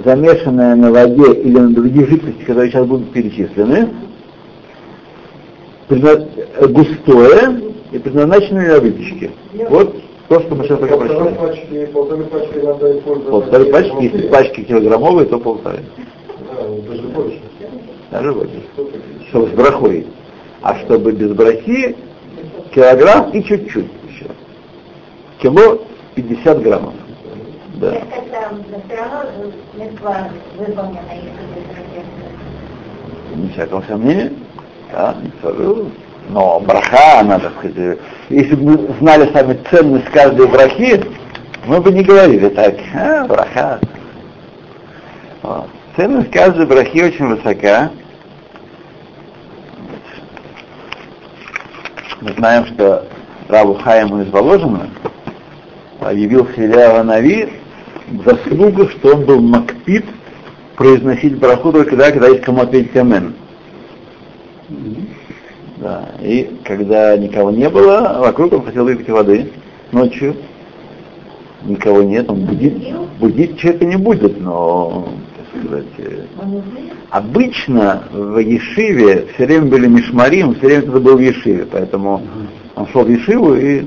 замешанное 0.05 0.75
на 0.75 0.91
воде 0.91 1.33
или 1.33 1.57
на 1.57 1.73
других 1.73 2.07
жидкостях, 2.09 2.45
которые 2.45 2.69
сейчас 2.71 2.85
будут 2.85 3.11
перечислены, 3.11 3.89
густое 5.89 7.61
и 7.91 7.97
предназначенное 7.97 8.65
для 8.65 8.79
выпечки. 8.79 9.31
Вот 9.69 9.95
то, 10.27 10.39
что 10.41 10.53
мы 10.55 10.63
сейчас 10.65 10.77
Полторы 10.79 10.99
прочитали. 11.07 11.35
пачки, 11.35 11.85
полторы 11.91 12.23
пачки 12.25 12.57
надо 12.63 12.97
использовать. 12.99 13.29
Полторы 13.31 13.65
пачки, 13.65 14.03
если 14.03 14.27
пачки 14.27 14.61
килограммовые, 14.61 15.25
то 15.25 15.39
полторы. 15.39 15.79
Да, 16.55 16.63
ну, 16.67 16.81
даже 16.87 17.01
больше. 17.07 17.39
Даже 18.11 18.33
больше. 18.33 18.61
Чтобы 19.29 19.47
с 19.47 19.51
брахой. 19.53 20.05
А 20.61 20.75
чтобы 20.79 21.13
без 21.13 21.31
брахи, 21.31 21.95
килограмм 22.73 23.31
и 23.31 23.43
чуть-чуть 23.43 23.89
еще. 24.09 24.25
Кило 25.41 25.81
50 26.15 26.61
граммов. 26.61 26.93
Да. 27.75 27.93
Не 33.35 33.49
всякого 33.49 33.83
сомнения. 33.87 34.33
Да, 34.91 35.15
не 35.21 35.31
скажу. 35.39 35.91
Но 36.29 36.59
браха, 36.59 37.21
она, 37.21 37.39
так 37.39 37.53
сказать, 37.57 37.97
если 38.29 38.55
бы 38.55 38.77
мы 38.77 38.93
знали 38.99 39.31
сами 39.33 39.57
ценность 39.69 40.05
каждой 40.05 40.47
брахи, 40.47 41.03
мы 41.65 41.81
бы 41.81 41.91
не 41.91 42.03
говорили 42.03 42.49
так, 42.49 42.75
а, 42.93 43.25
браха. 43.25 43.79
Вот. 45.41 45.65
Ценность 45.95 46.31
каждой 46.31 46.65
брахи 46.65 47.01
очень 47.01 47.27
высока. 47.27 47.91
Мы 52.21 52.33
знаем, 52.33 52.65
что 52.65 53.05
Рабу 53.47 53.75
Хаиму 53.75 54.21
из 54.21 54.29
Воложина 54.29 54.89
объявил 56.01 56.47
Илья 56.57 57.01
Нави 57.03 57.49
заслугу, 58.25 58.89
что 58.89 59.15
он 59.15 59.25
был 59.25 59.39
макпит 59.41 60.05
произносить 60.75 61.37
браху 61.37 61.71
только 61.71 61.91
тогда, 61.91 62.11
когда 62.11 62.27
есть 62.27 62.43
кому 62.43 62.61
ответить 62.61 62.95
амен. 62.97 63.35
Да. 65.77 66.09
И 66.21 66.59
когда 66.65 67.15
никого 67.17 67.51
не 67.51 67.69
было, 67.69 68.17
вокруг 68.19 68.51
он 68.51 68.65
хотел 68.65 68.83
выпить 68.83 69.09
воды 69.09 69.51
ночью. 69.91 70.35
Никого 71.63 72.03
нет, 72.03 72.29
он 72.29 72.45
будит, 72.45 72.73
будить 73.19 73.59
человека 73.59 73.85
не 73.85 73.97
будет, 73.97 74.39
но, 74.39 75.09
так 75.35 75.61
сказать, 75.61 75.85
э, 75.97 76.25
обычно 77.09 78.03
в 78.11 78.37
Ешиве 78.37 79.27
все 79.33 79.45
время 79.45 79.65
были 79.67 79.87
мишмарим, 79.87 80.55
все 80.55 80.67
время 80.67 80.81
кто-то 80.83 80.99
был 80.99 81.17
в 81.17 81.21
Ешиве, 81.21 81.65
поэтому 81.71 82.21
он 82.75 82.87
шел 82.87 83.03
в 83.03 83.09
Ешиву 83.09 83.55
и... 83.55 83.81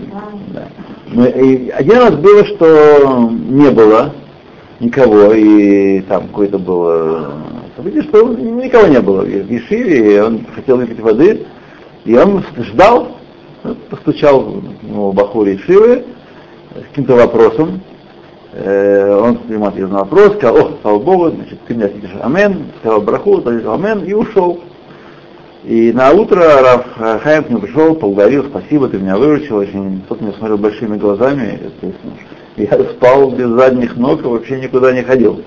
да. 0.48 0.68
Но 1.08 1.26
и 1.26 1.68
один 1.68 1.98
раз 1.98 2.14
было, 2.16 2.44
что 2.44 3.30
не 3.30 3.70
было 3.70 4.14
никого, 4.80 5.32
и 5.34 6.00
там 6.02 6.28
какое-то 6.28 6.58
было 6.58 7.34
событие, 7.76 8.02
что 8.02 8.28
никого 8.34 8.86
не 8.86 9.00
было 9.00 9.22
в 9.22 9.50
Ешиве, 9.50 10.16
и 10.16 10.18
он 10.20 10.46
хотел 10.54 10.78
выпить 10.78 11.00
воды, 11.00 11.46
и 12.04 12.16
он 12.16 12.44
ждал, 12.56 13.18
вот, 13.62 13.78
постучал 13.88 14.62
ну, 14.82 15.12
Бахур 15.12 15.46
Ешивы 15.46 16.04
с 16.74 16.88
каким-то 16.88 17.14
вопросом, 17.14 17.80
Э, 18.52 19.18
он 19.18 19.38
ему 19.48 19.66
ответил 19.66 19.88
на 19.88 20.00
вопрос, 20.00 20.34
сказал, 20.34 20.58
о, 20.58 20.78
слава 20.82 20.98
Богу, 20.98 21.30
значит, 21.30 21.58
ты 21.66 21.74
мне 21.74 21.86
ответишь 21.86 22.10
амен, 22.20 22.66
сказал 22.80 23.00
браху, 23.00 23.38
ответил 23.38 23.72
амен 23.72 24.04
и 24.04 24.12
ушел. 24.12 24.60
И 25.64 25.90
на 25.92 26.10
утро 26.12 26.60
Раф 26.60 26.86
Хайм 27.22 27.44
к 27.44 27.48
нему 27.48 27.60
пришел, 27.60 27.94
поблагодарил, 27.94 28.44
спасибо, 28.44 28.88
ты 28.88 28.98
меня 28.98 29.16
выручил, 29.16 29.56
очень, 29.56 30.02
тот 30.06 30.20
меня 30.20 30.32
смотрел 30.32 30.58
большими 30.58 30.98
глазами, 30.98 31.60
естественно. 31.62 32.12
Я 32.56 32.78
спал 32.92 33.30
без 33.30 33.48
задних 33.48 33.96
ног 33.96 34.20
и 34.20 34.26
вообще 34.26 34.60
никуда 34.60 34.92
не 34.92 35.02
ходил. 35.02 35.42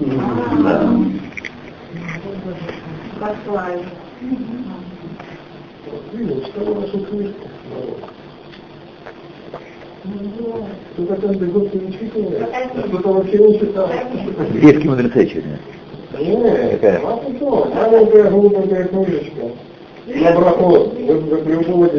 Да. 0.00 0.90
Послали. 3.18 3.82
Видишь, 6.12 6.44
что 6.48 6.74
вашу 6.74 6.98
книжку. 7.06 7.48
Год 10.04 11.74
не 11.74 11.92
читаешь, 11.92 12.48
а 12.52 12.88
кто-то 12.88 13.08
вообще 13.12 13.38
не 13.38 13.58
читал. 13.58 13.88
Еврейские 14.52 14.90
мудрецы 14.90 15.26
сегодня. 15.28 15.58
Нет, 16.18 16.70
Какая? 16.72 17.00
а 17.04 17.20
маленькая 17.74 18.24
книжечка. 18.88 19.42
На 20.06 20.32
брахот, 20.32 20.94
вы. 20.98 21.90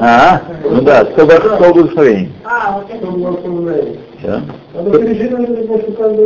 А, 0.00 0.42
ну 0.70 0.80
да, 0.82 1.04
100 1.04 1.26
бр- 1.26 1.56
100 1.56 1.74
благословений. 1.74 2.30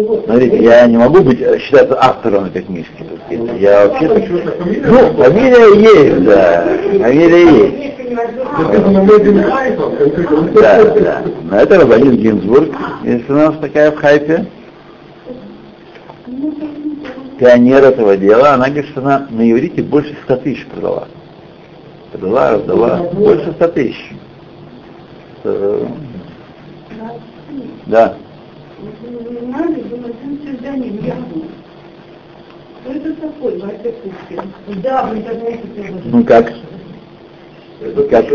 Год. 0.03 0.25
Смотрите, 0.25 0.63
я 0.63 0.87
не 0.87 0.97
могу 0.97 1.23
быть 1.23 1.41
э, 1.41 1.59
считаться 1.59 1.99
автором 2.01 2.45
этой 2.47 2.63
книжки. 2.63 2.93
так 2.99 3.19
сказать. 3.27 3.61
Я 3.61 3.87
вообще 3.87 4.09
фамилия? 4.09 4.87
Ну, 4.87 5.23
фамилия 5.23 5.67
есть, 5.81 6.25
да. 6.25 6.65
Фамилия 6.99 7.45
есть. 7.45 7.91
Да, 10.55 10.85
да. 10.85 11.23
Но 11.51 11.57
это 11.57 11.79
Рабанит 11.79 12.15
Гинзбург, 12.15 12.71
если 13.05 13.33
у 13.33 13.37
нас 13.37 13.55
такая 13.61 13.91
в 13.93 13.97
хайпе. 13.97 14.47
Пионер 17.39 17.85
этого 17.85 18.17
дела, 18.17 18.55
она 18.55 18.67
говорит, 18.67 18.91
что 18.91 19.01
она 19.01 19.27
на 19.31 19.51
иврите 19.51 19.83
больше 19.83 20.15
100 20.25 20.37
тысяч 20.37 20.67
продала. 20.67 21.09
Продала, 22.13 22.51
раздала, 22.51 22.97
больше 23.15 23.53
100 23.53 23.69
тысяч. 23.69 24.13
Да. 27.91 28.15
Ну 36.05 36.25
как? 36.25 36.53
Это 37.83 38.03
Как? 38.05 38.27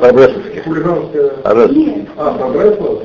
По-бресловски. 0.00 0.62
А, 1.44 2.32
по 2.34 2.48
Бреслов? 2.50 3.02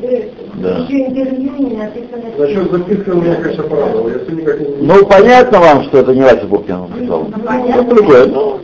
Да. 0.55 0.77
Еще 0.79 1.07
интервью 1.07 1.51
не 1.57 1.77
написано. 1.77 2.23
Насчет 2.37 2.71
записки 2.71 3.09
меня, 3.09 3.35
конечно, 3.35 3.63
порадовал. 3.63 4.09
Я 4.09 4.15
никак 4.35 4.59
не... 4.59 4.65
Ну, 4.85 5.05
понятно 5.05 5.59
вам, 5.59 5.83
что 5.83 5.99
это 5.99 6.13
не 6.13 6.21
Вася 6.21 6.45
Бухтин 6.45 6.81
написал. 6.81 7.25
понятно. 7.45 7.81
Это 7.81 7.95
другое. 7.95 8.25
Ну, 8.27 8.59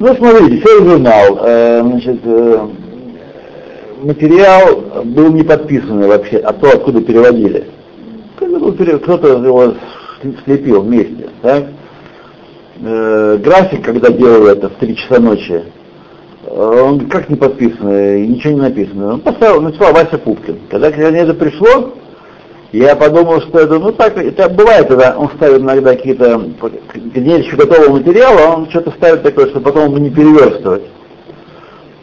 Ну, 0.00 0.14
смотрите, 0.16 0.60
все 0.60 0.84
журнал, 0.84 1.38
э, 1.46 1.82
значит, 1.82 2.20
э, 2.24 2.66
материал 4.04 5.02
был 5.04 5.32
не 5.32 5.42
подписанный 5.42 6.08
вообще, 6.08 6.38
а 6.38 6.52
то, 6.52 6.68
откуда 6.68 7.00
переводили. 7.00 7.66
Кто-то 8.36 9.28
его 9.28 9.74
слепил 10.44 10.82
вместе, 10.82 11.28
так? 11.42 11.64
Э, 12.80 13.38
график, 13.42 13.84
когда 13.84 14.10
делал 14.10 14.46
это 14.46 14.68
в 14.68 14.74
3 14.74 14.96
часа 14.96 15.20
ночи, 15.20 15.62
он 16.50 17.08
как 17.08 17.28
не 17.28 17.36
подписанный, 17.36 18.26
ничего 18.26 18.54
не 18.54 18.60
написано. 18.60 19.14
Он 19.14 19.20
поставил, 19.20 19.60
написал 19.60 19.92
Вася 19.92 20.18
Пупкин. 20.18 20.58
Когда 20.70 20.90
ко 20.90 20.98
мне 20.98 21.20
это 21.20 21.34
пришло, 21.34 21.94
я 22.72 22.96
подумал, 22.96 23.40
что 23.40 23.60
это, 23.60 23.78
ну 23.78 23.92
так, 23.92 24.16
это 24.18 24.48
бывает, 24.48 24.88
когда 24.88 25.16
он 25.16 25.30
ставит 25.36 25.60
иногда 25.60 25.94
какие-то, 25.94 26.42
где 26.94 27.38
еще 27.38 27.56
готового 27.56 27.98
материала, 27.98 28.56
он 28.56 28.68
что-то 28.68 28.90
ставит 28.92 29.22
такое, 29.22 29.46
что 29.46 29.60
потом 29.60 29.96
не 29.96 30.10
переверстывать. 30.10 30.82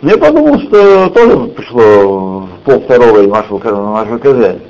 Я 0.02 0.18
подумал, 0.18 0.60
что 0.62 1.10
тоже 1.10 1.38
пришло 1.49 2.39
в 2.39 2.49
пол 2.66 2.82
второго 2.82 3.22
нашего, 3.28 3.60
нашего 3.93 4.18
КЗ. 4.18 4.62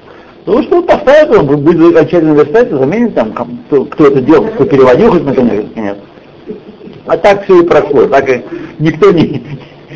Ну 0.45 0.63
что 0.63 0.81
поставит, 0.81 1.37
он 1.37 1.45
будет 1.45 1.95
окончательно 1.95 2.33
верстать, 2.33 2.69
заменит 2.69 3.15
там, 3.15 3.31
кто, 3.67 3.85
кто 3.85 4.07
это 4.07 4.21
делал, 4.21 4.47
кто 4.47 4.65
переводил 4.65 5.11
хоть 5.11 5.23
наконец. 5.23 5.65
Нет. 5.75 5.97
А 7.05 7.15
так 7.15 7.45
все 7.45 7.61
и 7.61 7.65
прошло. 7.65 8.07
Так 8.07 8.27
и 8.27 8.43
никто 8.79 9.11
не, 9.11 9.41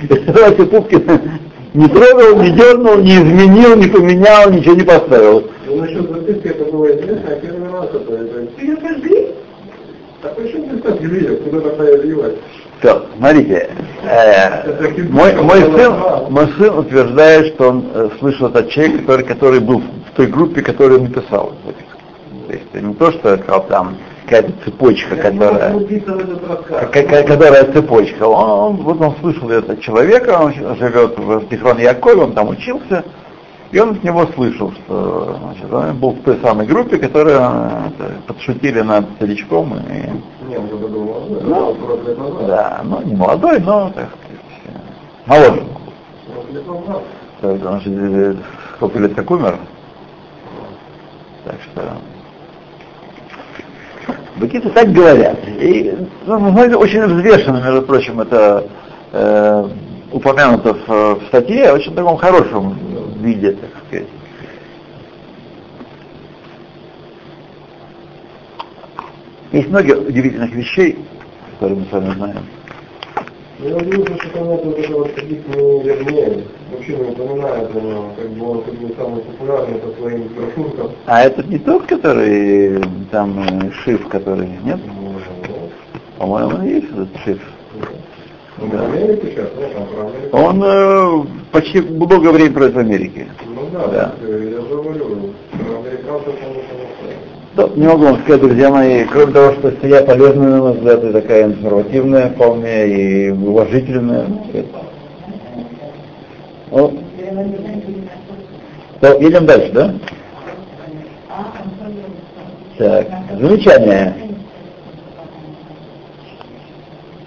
Вася 0.28 0.66
Пупкин 0.68 1.04
не 1.74 1.88
трогал, 1.90 2.42
не 2.42 2.52
дернул, 2.52 2.98
не 2.98 3.16
изменил, 3.16 3.76
не 3.76 3.88
поменял, 3.88 4.52
ничего 4.52 4.76
не 4.76 4.84
поставил. 4.84 5.44
Ну, 5.68 5.76
насчет 5.82 6.10
записки 6.10 6.48
это 6.48 6.72
было 6.72 6.88
а 6.88 7.36
первый 7.42 7.72
раз 7.72 7.90
это... 7.94 8.14
это... 8.14 9.02
Ты 9.02 9.28
Все, 12.80 13.06
смотрите, 13.18 13.70
э, 14.04 15.04
мой, 15.10 15.34
мой, 15.34 15.62
сын, 15.62 15.94
мой 16.30 16.48
сын 16.58 16.78
утверждает, 16.78 17.54
что 17.54 17.70
он 17.70 17.86
э, 17.94 18.10
слышал 18.20 18.48
от 18.48 18.70
человека, 18.70 19.00
который, 19.00 19.26
который 19.26 19.60
был 19.60 19.80
в 19.80 20.16
той 20.16 20.28
группе, 20.28 20.62
которую 20.62 21.02
он 21.02 21.08
написал. 21.08 21.54
То 21.66 22.54
есть 22.54 22.74
не 22.74 22.94
то, 22.94 23.12
что 23.12 23.38
сказал, 23.38 23.66
там 23.68 23.98
какая-то 24.26 24.52
цепочка, 24.66 25.16
которая, 25.16 25.74
какая, 26.92 27.24
которая 27.24 27.72
цепочка. 27.72 28.24
Он, 28.24 28.50
он, 28.50 28.76
вот 28.78 29.02
он 29.02 29.16
слышал 29.22 29.50
это 29.50 29.74
от 29.74 29.82
человека, 29.82 30.38
он 30.42 30.54
живет 30.54 31.18
в 31.18 31.48
Тихрон 31.48 31.78
Якове, 31.78 32.24
он 32.24 32.34
там 32.34 32.50
учился, 32.50 33.04
и 33.72 33.80
он 33.80 33.92
от 33.92 34.04
него 34.04 34.26
слышал, 34.28 34.72
что 34.72 35.38
значит, 35.42 35.74
он 35.74 35.98
был 35.98 36.12
в 36.12 36.22
той 36.22 36.40
самой 36.42 36.68
группе, 36.68 36.98
которая 36.98 37.92
подшутили 38.28 38.82
над 38.82 39.06
старичком. 39.16 39.76
И, 39.78 40.48
Не, 40.50 40.58
он 40.58 40.68
был 40.68 40.88
молодой, 40.88 41.42
Ну, 41.44 41.76
40 41.76 42.08
лет 42.08 42.18
назад. 42.18 42.48
да, 42.48 42.82
ну 42.84 43.02
не 43.02 43.16
молодой, 43.16 43.60
но 43.60 43.90
так 43.90 44.10
сказать, 44.10 44.82
моложе. 45.26 45.64
40 46.34 46.52
лет 46.52 46.68
назад. 46.68 47.84
Же 47.84 47.92
э, 47.92 48.36
сколько 48.76 49.00
лет 49.00 49.14
как 49.14 49.30
умер. 49.30 49.58
Так 51.44 51.56
что... 51.62 51.82
Бакиты 54.38 54.70
так 54.70 54.92
говорят. 54.92 55.38
И, 55.48 55.96
ну, 56.26 56.40
ну, 56.40 56.50
знаете, 56.50 56.76
очень 56.76 57.06
взвешенно, 57.06 57.58
между 57.64 57.82
прочим, 57.84 58.20
это 58.20 58.66
э, 59.14 59.70
упомянуто 60.16 60.74
в, 60.74 60.88
в 60.88 61.28
статье, 61.28 61.74
очень 61.74 61.92
в 61.92 61.96
таком 61.96 62.16
хорошем 62.16 62.78
виде, 63.22 63.52
так 63.52 63.70
сказать. 63.86 64.08
Есть 69.52 69.70
много 69.70 69.92
удивительных 69.92 70.52
вещей, 70.52 70.98
которые 71.52 71.80
мы 71.80 71.86
с 71.86 71.92
вами 71.92 72.14
знаем. 72.14 72.46
Ну, 73.60 73.70
Я 73.70 73.76
удивился, 73.76 74.18
что 74.18 74.40
нет 74.40 74.66
вот 74.66 74.80
этого 74.80 75.06
не 75.06 75.84
вернее. 75.84 76.44
Вообще 76.72 76.96
не 76.96 77.10
упоминают 77.10 77.76
о 77.76 77.80
нем. 77.80 78.12
Как 78.16 78.30
бы 78.32 78.50
он 78.50 78.64
как 78.64 78.74
бы 78.74 78.96
самый 78.98 79.22
популярный 79.22 79.80
по 79.80 80.02
своим 80.02 80.28
брошюркам. 80.30 80.92
А 81.06 81.24
этот 81.24 81.48
не 81.48 81.60
тот, 81.60 81.86
который 81.86 82.82
там 83.12 83.40
э, 83.40 83.72
шиф, 83.84 84.08
который, 84.08 84.48
нет? 84.64 84.80
Ну, 84.86 85.16
По-моему, 86.18 86.56
он 86.56 86.64
есть 86.66 86.88
этот 86.92 87.10
шиф. 87.24 87.55
Ну, 88.58 88.68
Да. 88.72 88.78
в 88.78 88.86
Америке 88.94 89.32
сейчас, 89.32 89.50
ну, 89.56 90.08
Америку. 90.08 90.38
Он 90.38 90.64
э, 90.64 91.26
почти 91.52 91.82
много 91.82 92.30
времени 92.32 92.54
проводит 92.54 92.76
в 92.76 92.80
Америке. 92.80 93.28
Ну 93.54 93.62
да, 93.74 93.88
Да. 93.88 94.14
я 94.22 94.28
же 94.28 94.62
говорю, 94.68 95.06
американцев 95.54 96.34
он 96.46 96.54
не 96.54 96.64
знает. 96.64 97.18
Да, 97.56 97.70
не 97.76 97.88
могу 97.88 98.04
вам 98.06 98.20
сказать, 98.22 98.42
друзья 98.42 98.70
мои, 98.70 99.04
кроме 99.06 99.34
того, 99.34 99.54
что 99.54 99.72
статья 99.72 100.04
полезная, 100.04 100.50
на 100.50 100.58
мой 100.62 100.74
взгляд, 100.74 101.04
и 101.04 101.12
такая 101.12 101.46
информативная 101.46 102.30
вполне, 102.30 102.88
и 102.88 103.32
уважительная. 103.32 104.26
Ну, 106.72 107.00
то, 109.02 109.14
едем 109.20 109.46
дальше, 109.46 109.72
да? 109.74 109.94
Так, 112.78 113.08
замечание. 113.40 114.14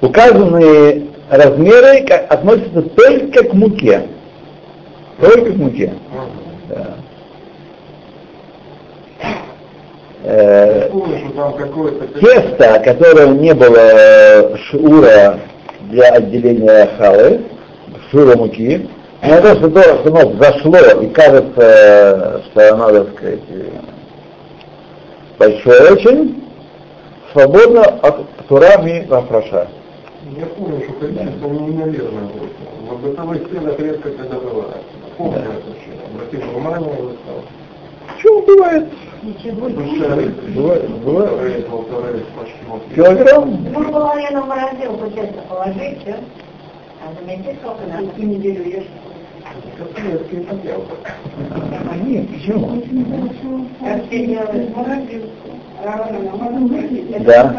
Указанные 0.01 1.08
размеры 1.31 2.05
относятся 2.29 2.83
только 2.83 3.45
к 3.45 3.53
муке. 3.55 4.03
Только 5.20 5.53
к 5.53 5.57
муке. 5.57 5.93
Да. 6.68 6.95
Э, 10.24 10.91
тесто, 12.20 12.81
которое 12.81 13.29
не 13.29 13.55
было 13.55 14.59
шура 14.70 15.41
для 15.91 16.09
отделения 16.11 16.89
халы, 16.99 17.43
шура 18.11 18.37
муки, 18.37 18.89
но 19.22 19.41
то, 19.41 19.55
что, 19.57 19.70
то, 19.70 19.83
что 19.83 20.09
оно 20.09 20.33
зашло 20.41 21.01
и 21.03 21.09
кажется, 21.09 22.43
что 22.51 22.74
оно, 22.74 22.91
так 22.91 23.16
сказать, 23.16 23.41
большое 25.39 25.93
очень, 25.93 26.45
свободно 27.33 27.83
от 27.83 28.26
турами 28.49 29.07
вафраша. 29.09 29.68
Я 30.37 30.47
помню, 30.47 30.83
что 30.85 30.93
количество 30.95 31.49
неимоверное 31.49 32.29
было. 32.29 32.49
В 32.97 33.03
бытовых 33.03 33.47
стенах 33.49 33.79
редко 33.79 34.11
когда 34.11 34.39
бывает. 34.39 34.83
Помню 35.16 35.39
это 35.39 35.72
все. 35.81 35.93
Обратил 36.14 36.41
внимание 36.51 36.91
и 36.91 37.16
стал. 37.22 37.43
Почему 38.14 38.43
бывает? 38.43 38.89
Большая 39.22 40.33
Бывает, 40.55 40.91
бывает. 41.05 41.66
полторы, 41.66 42.20
полторы, 42.24 42.24
вот. 42.68 42.83
Килограмм? 42.95 43.66
Ну, 43.72 43.93
половину 43.93 44.43
в 44.43 44.47
морозилку 44.47 45.11
честно 45.11 45.43
положить, 45.49 46.01
все. 46.03 46.16
А 47.05 47.12
заметьте, 47.20 47.57
сколько 47.62 47.87
надо. 47.87 48.07
И 48.16 48.22
неделю 48.24 48.64
ешь. 48.64 48.87
А, 51.91 51.97
Нет, 51.97 52.29
почему? 52.31 53.66
Как 53.81 54.07
все 54.07 54.26
делают? 54.26 54.72
Да. 57.20 57.55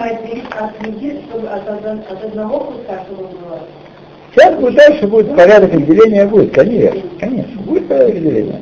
Сейчас 4.32 4.56
будет 4.56 4.76
дальше 4.76 5.08
будет 5.08 5.36
порядок 5.36 5.74
отделения 5.74 6.26
будет, 6.26 6.54
конечно, 6.54 7.02
конечно, 7.20 7.62
будет 7.62 7.88
порядок 7.88 8.16
отделения. 8.16 8.62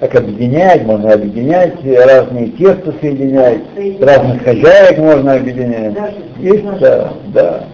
Как 0.00 0.14
объединять, 0.16 0.84
можно 0.84 1.12
объединять, 1.12 1.74
разные 1.84 2.48
теста 2.48 2.94
соединять, 3.00 3.60
разных 4.00 4.42
хозяек 4.42 4.98
можно 4.98 5.34
объединять. 5.34 5.94
Есть, 6.38 6.64
да, 6.78 7.12
да. 7.28 7.64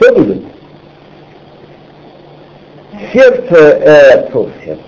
Все 0.00 0.14
будет. 0.14 0.42
Сердце, 3.12 3.56
э, 3.56 4.30
фу, 4.30 4.48
сердце. 4.64 4.80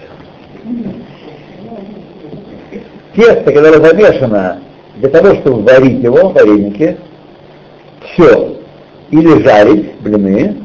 Тесто, 3.15 3.53
которое 3.53 3.81
замешано 3.81 4.61
для 4.97 5.09
того, 5.09 5.35
чтобы 5.37 5.63
варить 5.63 6.03
его, 6.03 6.31
вареники, 6.31 6.97
все, 8.13 8.57
или 9.11 9.43
жарить 9.43 9.95
блины, 10.01 10.57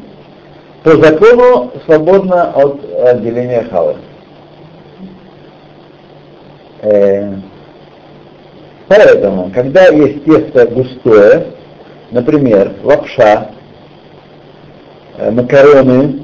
по 0.84 0.92
закону 0.92 1.72
свободно 1.86 2.52
от 2.52 2.80
отделения 3.06 3.68
халы. 3.70 3.96
Э, 6.82 7.36
Поэтому, 8.90 9.52
когда 9.54 9.88
есть 9.90 10.26
тесто 10.26 10.66
густое, 10.66 11.46
например, 12.10 12.74
лапша, 12.84 13.52
э, 15.18 15.30
макароны, 15.30 16.24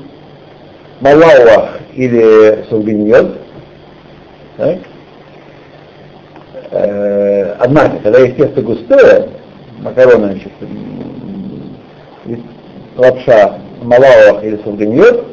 малауах 1.00 1.80
или 1.94 2.66
сулбиньот, 2.68 3.38
так? 4.58 4.80
Э, 6.76 7.56
однако, 7.60 8.00
когда 8.00 8.20
есть 8.20 8.36
тесто 8.36 8.62
густое, 8.62 9.30
макароны, 9.80 10.34
значит, 10.34 10.52
лапша, 12.98 13.60
малауах 13.82 14.44
или 14.44 14.60
сулганьот, 14.64 15.26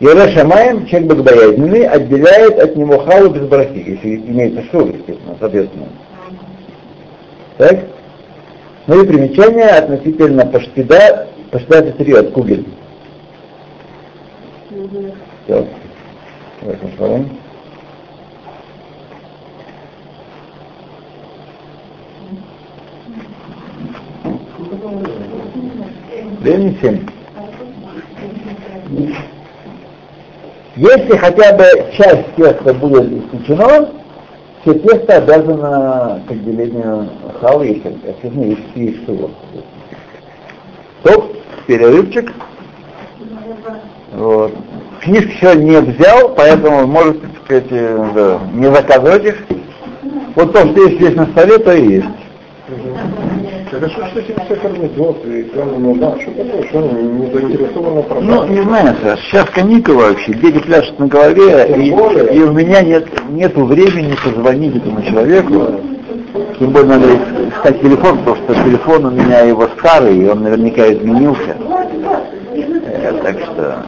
Йоре 0.00 0.30
Шамаем, 0.32 0.86
человек 0.86 1.08
богобоязненный, 1.08 1.86
отделяет 1.86 2.58
от 2.60 2.76
него 2.76 2.98
халу 2.98 3.30
без 3.30 3.48
брахи, 3.48 3.82
если 3.86 4.16
имеется 4.16 4.62
шур, 4.70 4.86
естественно, 4.88 5.36
соответственно. 5.40 5.86
Так? 7.56 7.78
Ну 8.86 9.02
и 9.02 9.06
примечание 9.06 9.68
относительно 9.68 10.46
паштида 10.46 11.28
Посчитайте 11.50 11.92
вперед, 11.92 12.30
Кугель. 12.32 12.66
Все. 15.44 15.66
Восемь 16.60 17.28
Времени 26.38 26.78
семь. 26.80 27.06
Если 30.76 31.16
хотя 31.16 31.52
бы 31.54 31.64
часть 31.96 32.34
теста 32.36 32.72
будет 32.74 33.10
исключено, 33.12 33.88
все 34.62 34.74
тесто 34.74 35.16
обязано 35.16 36.22
к 36.28 36.30
отделению 36.30 37.08
халы, 37.40 37.66
если, 37.66 37.96
если 38.06 38.80
есть 38.80 39.02
всего. 39.02 39.30
Стоп, 41.00 41.36
перерывчик. 41.66 42.32
Вот. 44.12 44.52
Книжки 45.00 45.36
сегодня 45.40 45.64
не 45.64 45.80
взял, 45.80 46.28
поэтому 46.34 46.86
можете, 46.86 47.20
так 47.20 47.44
сказать, 47.44 47.66
э, 47.70 48.10
да, 48.14 48.40
не 48.52 48.72
заказывать 48.72 49.24
их. 49.24 49.44
Вот 50.34 50.52
то, 50.52 50.66
что 50.66 50.82
есть 50.82 50.96
здесь 50.96 51.16
на 51.16 51.26
столе, 51.26 51.58
то 51.58 51.72
и 51.72 51.94
есть. 51.94 52.06
Хорошо, 53.70 54.06
что 54.08 54.22
тебе 54.22 54.36
все 54.46 54.56
кормят 54.56 54.92
и 55.26 55.42
кроме 55.52 55.94
да, 55.96 56.18
что 56.20 56.30
такое, 56.30 56.62
что 56.68 56.78
он 56.78 57.18
не 57.18 57.32
заинтересован 57.32 58.02
в 58.02 58.22
Ну, 58.22 58.46
не 58.46 58.62
знаю, 58.62 58.96
Саш, 59.02 59.20
сейчас 59.20 59.50
каникулы 59.50 60.08
вообще, 60.08 60.32
дети 60.32 60.58
пляшут 60.58 60.98
на 60.98 61.06
голове, 61.06 61.66
и, 61.76 61.88
и 61.88 62.42
у 62.42 62.52
меня 62.52 62.80
нет 62.82 63.06
нету 63.30 63.64
времени 63.64 64.14
позвонить 64.24 64.76
этому 64.76 65.02
человеку. 65.02 65.80
Тем 66.58 66.70
более 66.70 66.88
надо 66.88 67.08
искать 67.50 67.80
телефон, 67.80 68.18
потому 68.18 68.36
что 68.36 68.54
телефон 68.64 69.04
у 69.06 69.10
меня 69.10 69.40
его 69.40 69.68
старый, 69.78 70.16
и 70.16 70.28
он 70.28 70.42
наверняка 70.42 70.92
изменился. 70.92 71.56
Э, 72.86 73.12
так 73.22 73.38
что... 73.40 73.84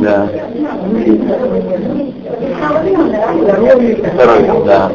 Да. 0.00 0.28
Здоровье, 4.14 4.64
да. 4.64 4.92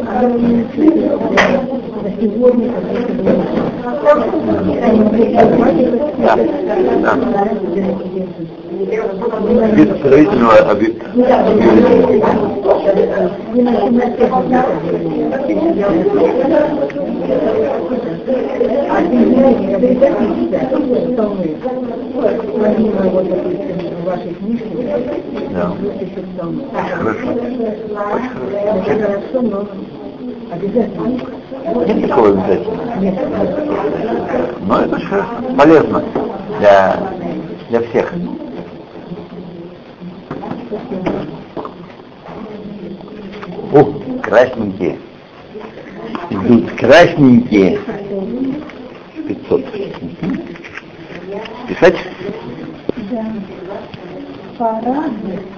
Да. 6.18 6.36
Да. 7.02 7.16
Вид 8.72 9.98
строительного 10.00 10.58
объекта. 10.72 11.06
Да. 25.52 25.74
Хорошо. 26.98 27.28
Очень 28.14 29.00
хорошо. 29.02 29.42
Нет 31.86 32.02
такого 32.08 32.28
обязательно. 32.30 32.66
Но 34.62 34.80
это 34.80 34.96
очень 34.96 35.08
хорошо. 35.08 35.28
полезно 35.58 36.04
для, 36.60 36.98
для 37.70 37.82
всех. 37.82 38.14
Ух, 43.72 43.88
красненькие. 44.24 44.98
Идут 46.30 46.72
красненькие. 46.72 47.80
500. 49.28 49.66
Писать? 51.68 51.96
Да. 53.12 53.26
Парад 54.58 55.12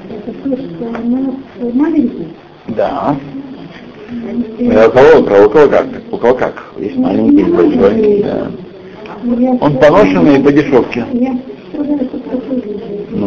это 0.10 0.34
то, 0.44 0.58
что 0.58 0.86
у 0.86 1.10
нас 1.10 1.36
маленький. 1.74 2.28
Да. 2.68 3.16
Ну, 4.10 4.88
у 4.88 4.92
кого, 4.92 5.24
про 5.24 5.46
у 5.46 5.50
кого 5.50 5.70
как? 5.70 5.88
У 6.12 6.18
кого 6.18 6.34
как? 6.34 6.74
Есть 6.78 6.98
маленький, 6.98 7.44
есть 7.44 7.56
большой. 7.56 8.24
Да. 8.24 8.52
Он 9.62 9.78
поношенный 9.78 10.40
по 10.42 10.52
дешевке. 10.52 11.06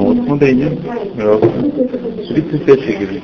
Ну 0.01 0.15
вот 0.15 0.25
смотрите, 0.25 0.79
пожалуйста. 1.15 1.49
35 2.27 2.81
шекелей. 2.81 3.23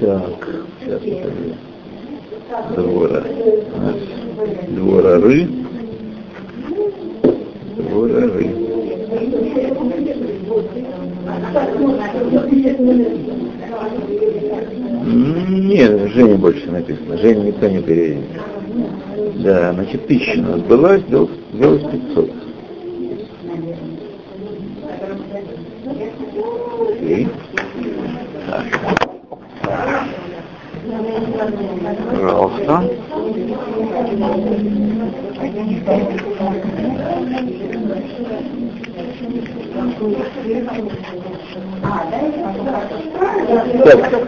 Так, 0.00 0.48
сейчас 0.80 1.00
подожди. 1.00 1.54
Двора. 2.74 3.24
Дворары. 4.70 5.59
Женя 16.20 16.36
больше 16.36 16.70
написано. 16.70 17.16
Женя 17.16 17.44
никто 17.44 17.66
не 17.66 17.80
переедет. 17.80 18.24
Да, 19.36 19.72
значит, 19.72 20.06
тысяча 20.06 20.38
у 20.38 20.42
нас 20.42 20.60
была, 20.60 20.98
сделалось, 20.98 21.30
сделалось 21.54 21.82
500. 21.82 22.30
Окей. 26.90 27.28
Так. 28.46 28.66
Пожалуйста. 32.10 32.84
Так, 43.84 44.19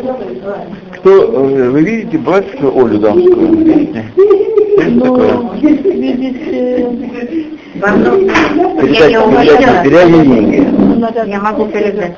вы 1.72 1.82
видите 1.82 2.18
братскую 2.18 2.76
Олю 2.76 2.98
Дамскую? 2.98 3.56
Видите? 3.56 4.04
Что 4.14 5.00
такое? 5.00 5.48
Передать, 8.80 9.10
передать 9.10 9.78
материальные 9.78 10.24
деньги. 10.26 11.30
Я 11.30 11.40
могу 11.40 11.66
передать. 11.66 12.16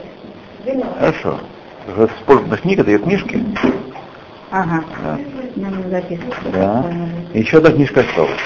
Хорошо. 0.99 1.39
Спортных 2.23 2.63
книг, 2.63 2.81
это 2.81 2.91
ее 2.91 2.99
книжки. 2.99 3.45
Ага. 4.51 4.85
Да. 5.05 5.19
Записывать. 5.91 6.35
да. 6.53 6.85
И 7.33 7.41
еще 7.41 7.59
одна 7.59 7.71
книжка 7.71 8.01
осталась. 8.01 8.41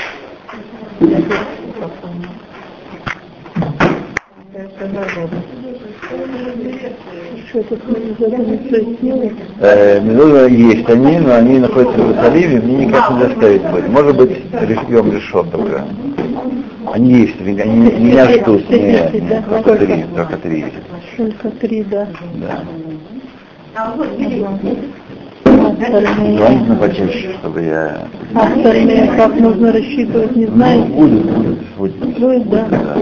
Э, 9.61 10.01
Медуза 10.01 10.47
есть 10.47 10.89
они, 10.89 11.19
но 11.19 11.35
они 11.35 11.59
находятся 11.59 11.99
в 11.99 12.11
Иерусалиме, 12.11 12.61
мне 12.61 12.87
никак 12.87 13.11
не 13.11 13.21
заставить 13.21 13.63
будет. 13.71 13.89
Может 13.89 14.17
быть, 14.17 14.31
решьем 14.53 15.13
решен 15.13 15.51
только. 15.51 15.85
Они 16.93 17.13
есть, 17.13 17.41
они 17.41 17.55
меня 17.55 18.31
ждут, 18.31 18.69
не, 18.71 19.21
не, 19.21 19.43
только 19.51 19.77
три, 19.77 20.05
только 20.17 20.37
три 20.39 20.61
есть. 20.61 20.75
Только 21.17 21.51
три, 21.59 21.83
да. 21.85 22.09
Да. 22.35 22.65
Остальные, 25.45 26.37
Желательно 26.39 26.77
почаще, 26.77 27.35
чтобы 27.41 27.63
я... 27.63 28.09
остальные 28.35 29.11
как 29.17 29.39
нужно 29.39 29.73
рассчитывать, 29.73 30.37
не 30.37 30.47
Ну, 30.47 30.55
знаю. 30.55 30.83
будет, 30.85 31.23
будет, 31.25 31.59
будет. 31.77 32.19
Будет, 32.19 32.49
да. 32.51 32.67
Да, 32.71 32.97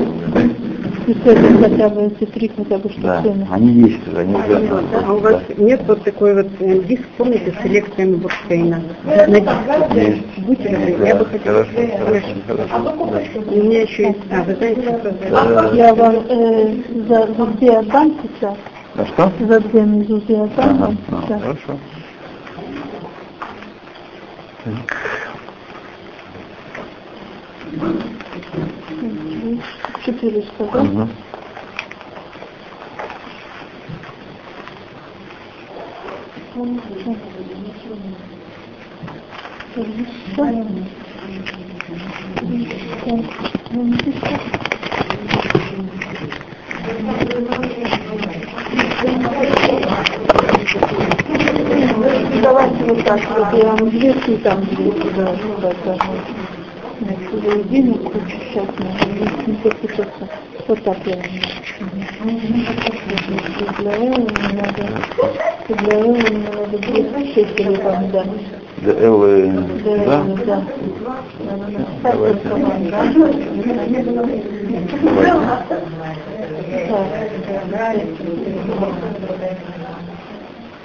сестры 1.07 1.37
хотя 1.61 1.89
бы, 1.89 2.13
сестры 2.21 2.51
хотя 2.57 2.79
бы, 2.79 2.91
что 2.91 3.01
да, 3.01 3.25
они 3.51 3.69
есть 3.69 4.07
уже, 4.09 4.19
они 4.19 4.35
уже. 4.35 4.57
А, 4.57 4.83
да, 4.93 5.05
а 5.07 5.13
у 5.13 5.19
вас 5.19 5.43
да. 5.49 5.55
нет 5.63 5.83
вот 5.87 6.03
такой 6.03 6.35
вот 6.35 6.49
э, 6.61 6.81
диск, 6.81 7.03
помните, 7.17 7.55
с 7.61 7.65
лекциями 7.65 8.17
Бурштейна? 8.17 8.83
На 9.05 9.41
диске. 9.41 10.11
Есть. 10.11 10.39
Будьте 10.39 10.69
да, 10.69 11.07
я 11.07 11.15
бы 11.15 11.25
хотела... 11.27 11.65
У 11.65 13.55
меня 13.55 13.83
еще 13.83 14.09
есть... 14.09 14.19
А, 14.31 14.43
вы 14.43 14.55
знаете, 14.55 14.83
что... 14.83 15.15
Да, 15.31 15.71
я 15.75 15.95
вам 15.95 16.17
э, 16.29 16.83
за, 17.09 17.27
за 17.35 17.57
все 17.57 17.79
отдам 17.79 18.19
сейчас. 18.23 18.57
За 18.95 19.07
что? 19.07 19.33
За 19.41 19.61
две 19.61 19.83
минуты 19.83 20.33
я 20.33 20.43
отдам 20.45 20.83
ага. 20.83 20.97
Ну, 21.09 21.39
хорошо. 21.39 21.79
Так. 24.65 24.97
400, 30.05 30.65
да? 30.73 30.81
Угу. 30.81 31.09
Давайте 52.43 52.85
вот 52.85 53.05
так, 53.05 53.21
вот 53.37 53.53
я 53.59 53.67
вам 53.67 53.89
известный 53.91 54.37
там, 54.39 54.63
где-то, 54.63 55.11
да, 55.11 55.37
да, 55.61 55.73
да 55.85 56.46
туда. 56.99 57.15
Значит, 57.15 57.43
заединю 57.43 57.95
кучу 57.99 58.37
сейчас 58.53 58.69
не 59.47 59.55
запутаться. 59.63 60.29
Вот 60.69 60.83
так 60.83 60.99
я 61.07 61.17
вам. 61.17 61.25
Для 63.79 63.93
этого 63.93 64.19
мне 64.19 64.49
надо, 64.55 64.83
для 65.69 65.99
этого 65.99 66.13
мне 66.13 66.49
надо 66.49 66.79
будет 66.79 67.35
шекели 67.35 67.77
вам 67.83 68.11
дать. 68.11 68.29
Да, 68.79 68.93
Эллы, 68.93 69.53
Да, 69.85 69.97
да? 70.05 70.25
да. 70.45 70.63
Надо 71.45 71.67
написать 71.69 72.13
только 72.13 72.49
вам, 72.57 72.91
да? 72.91 73.03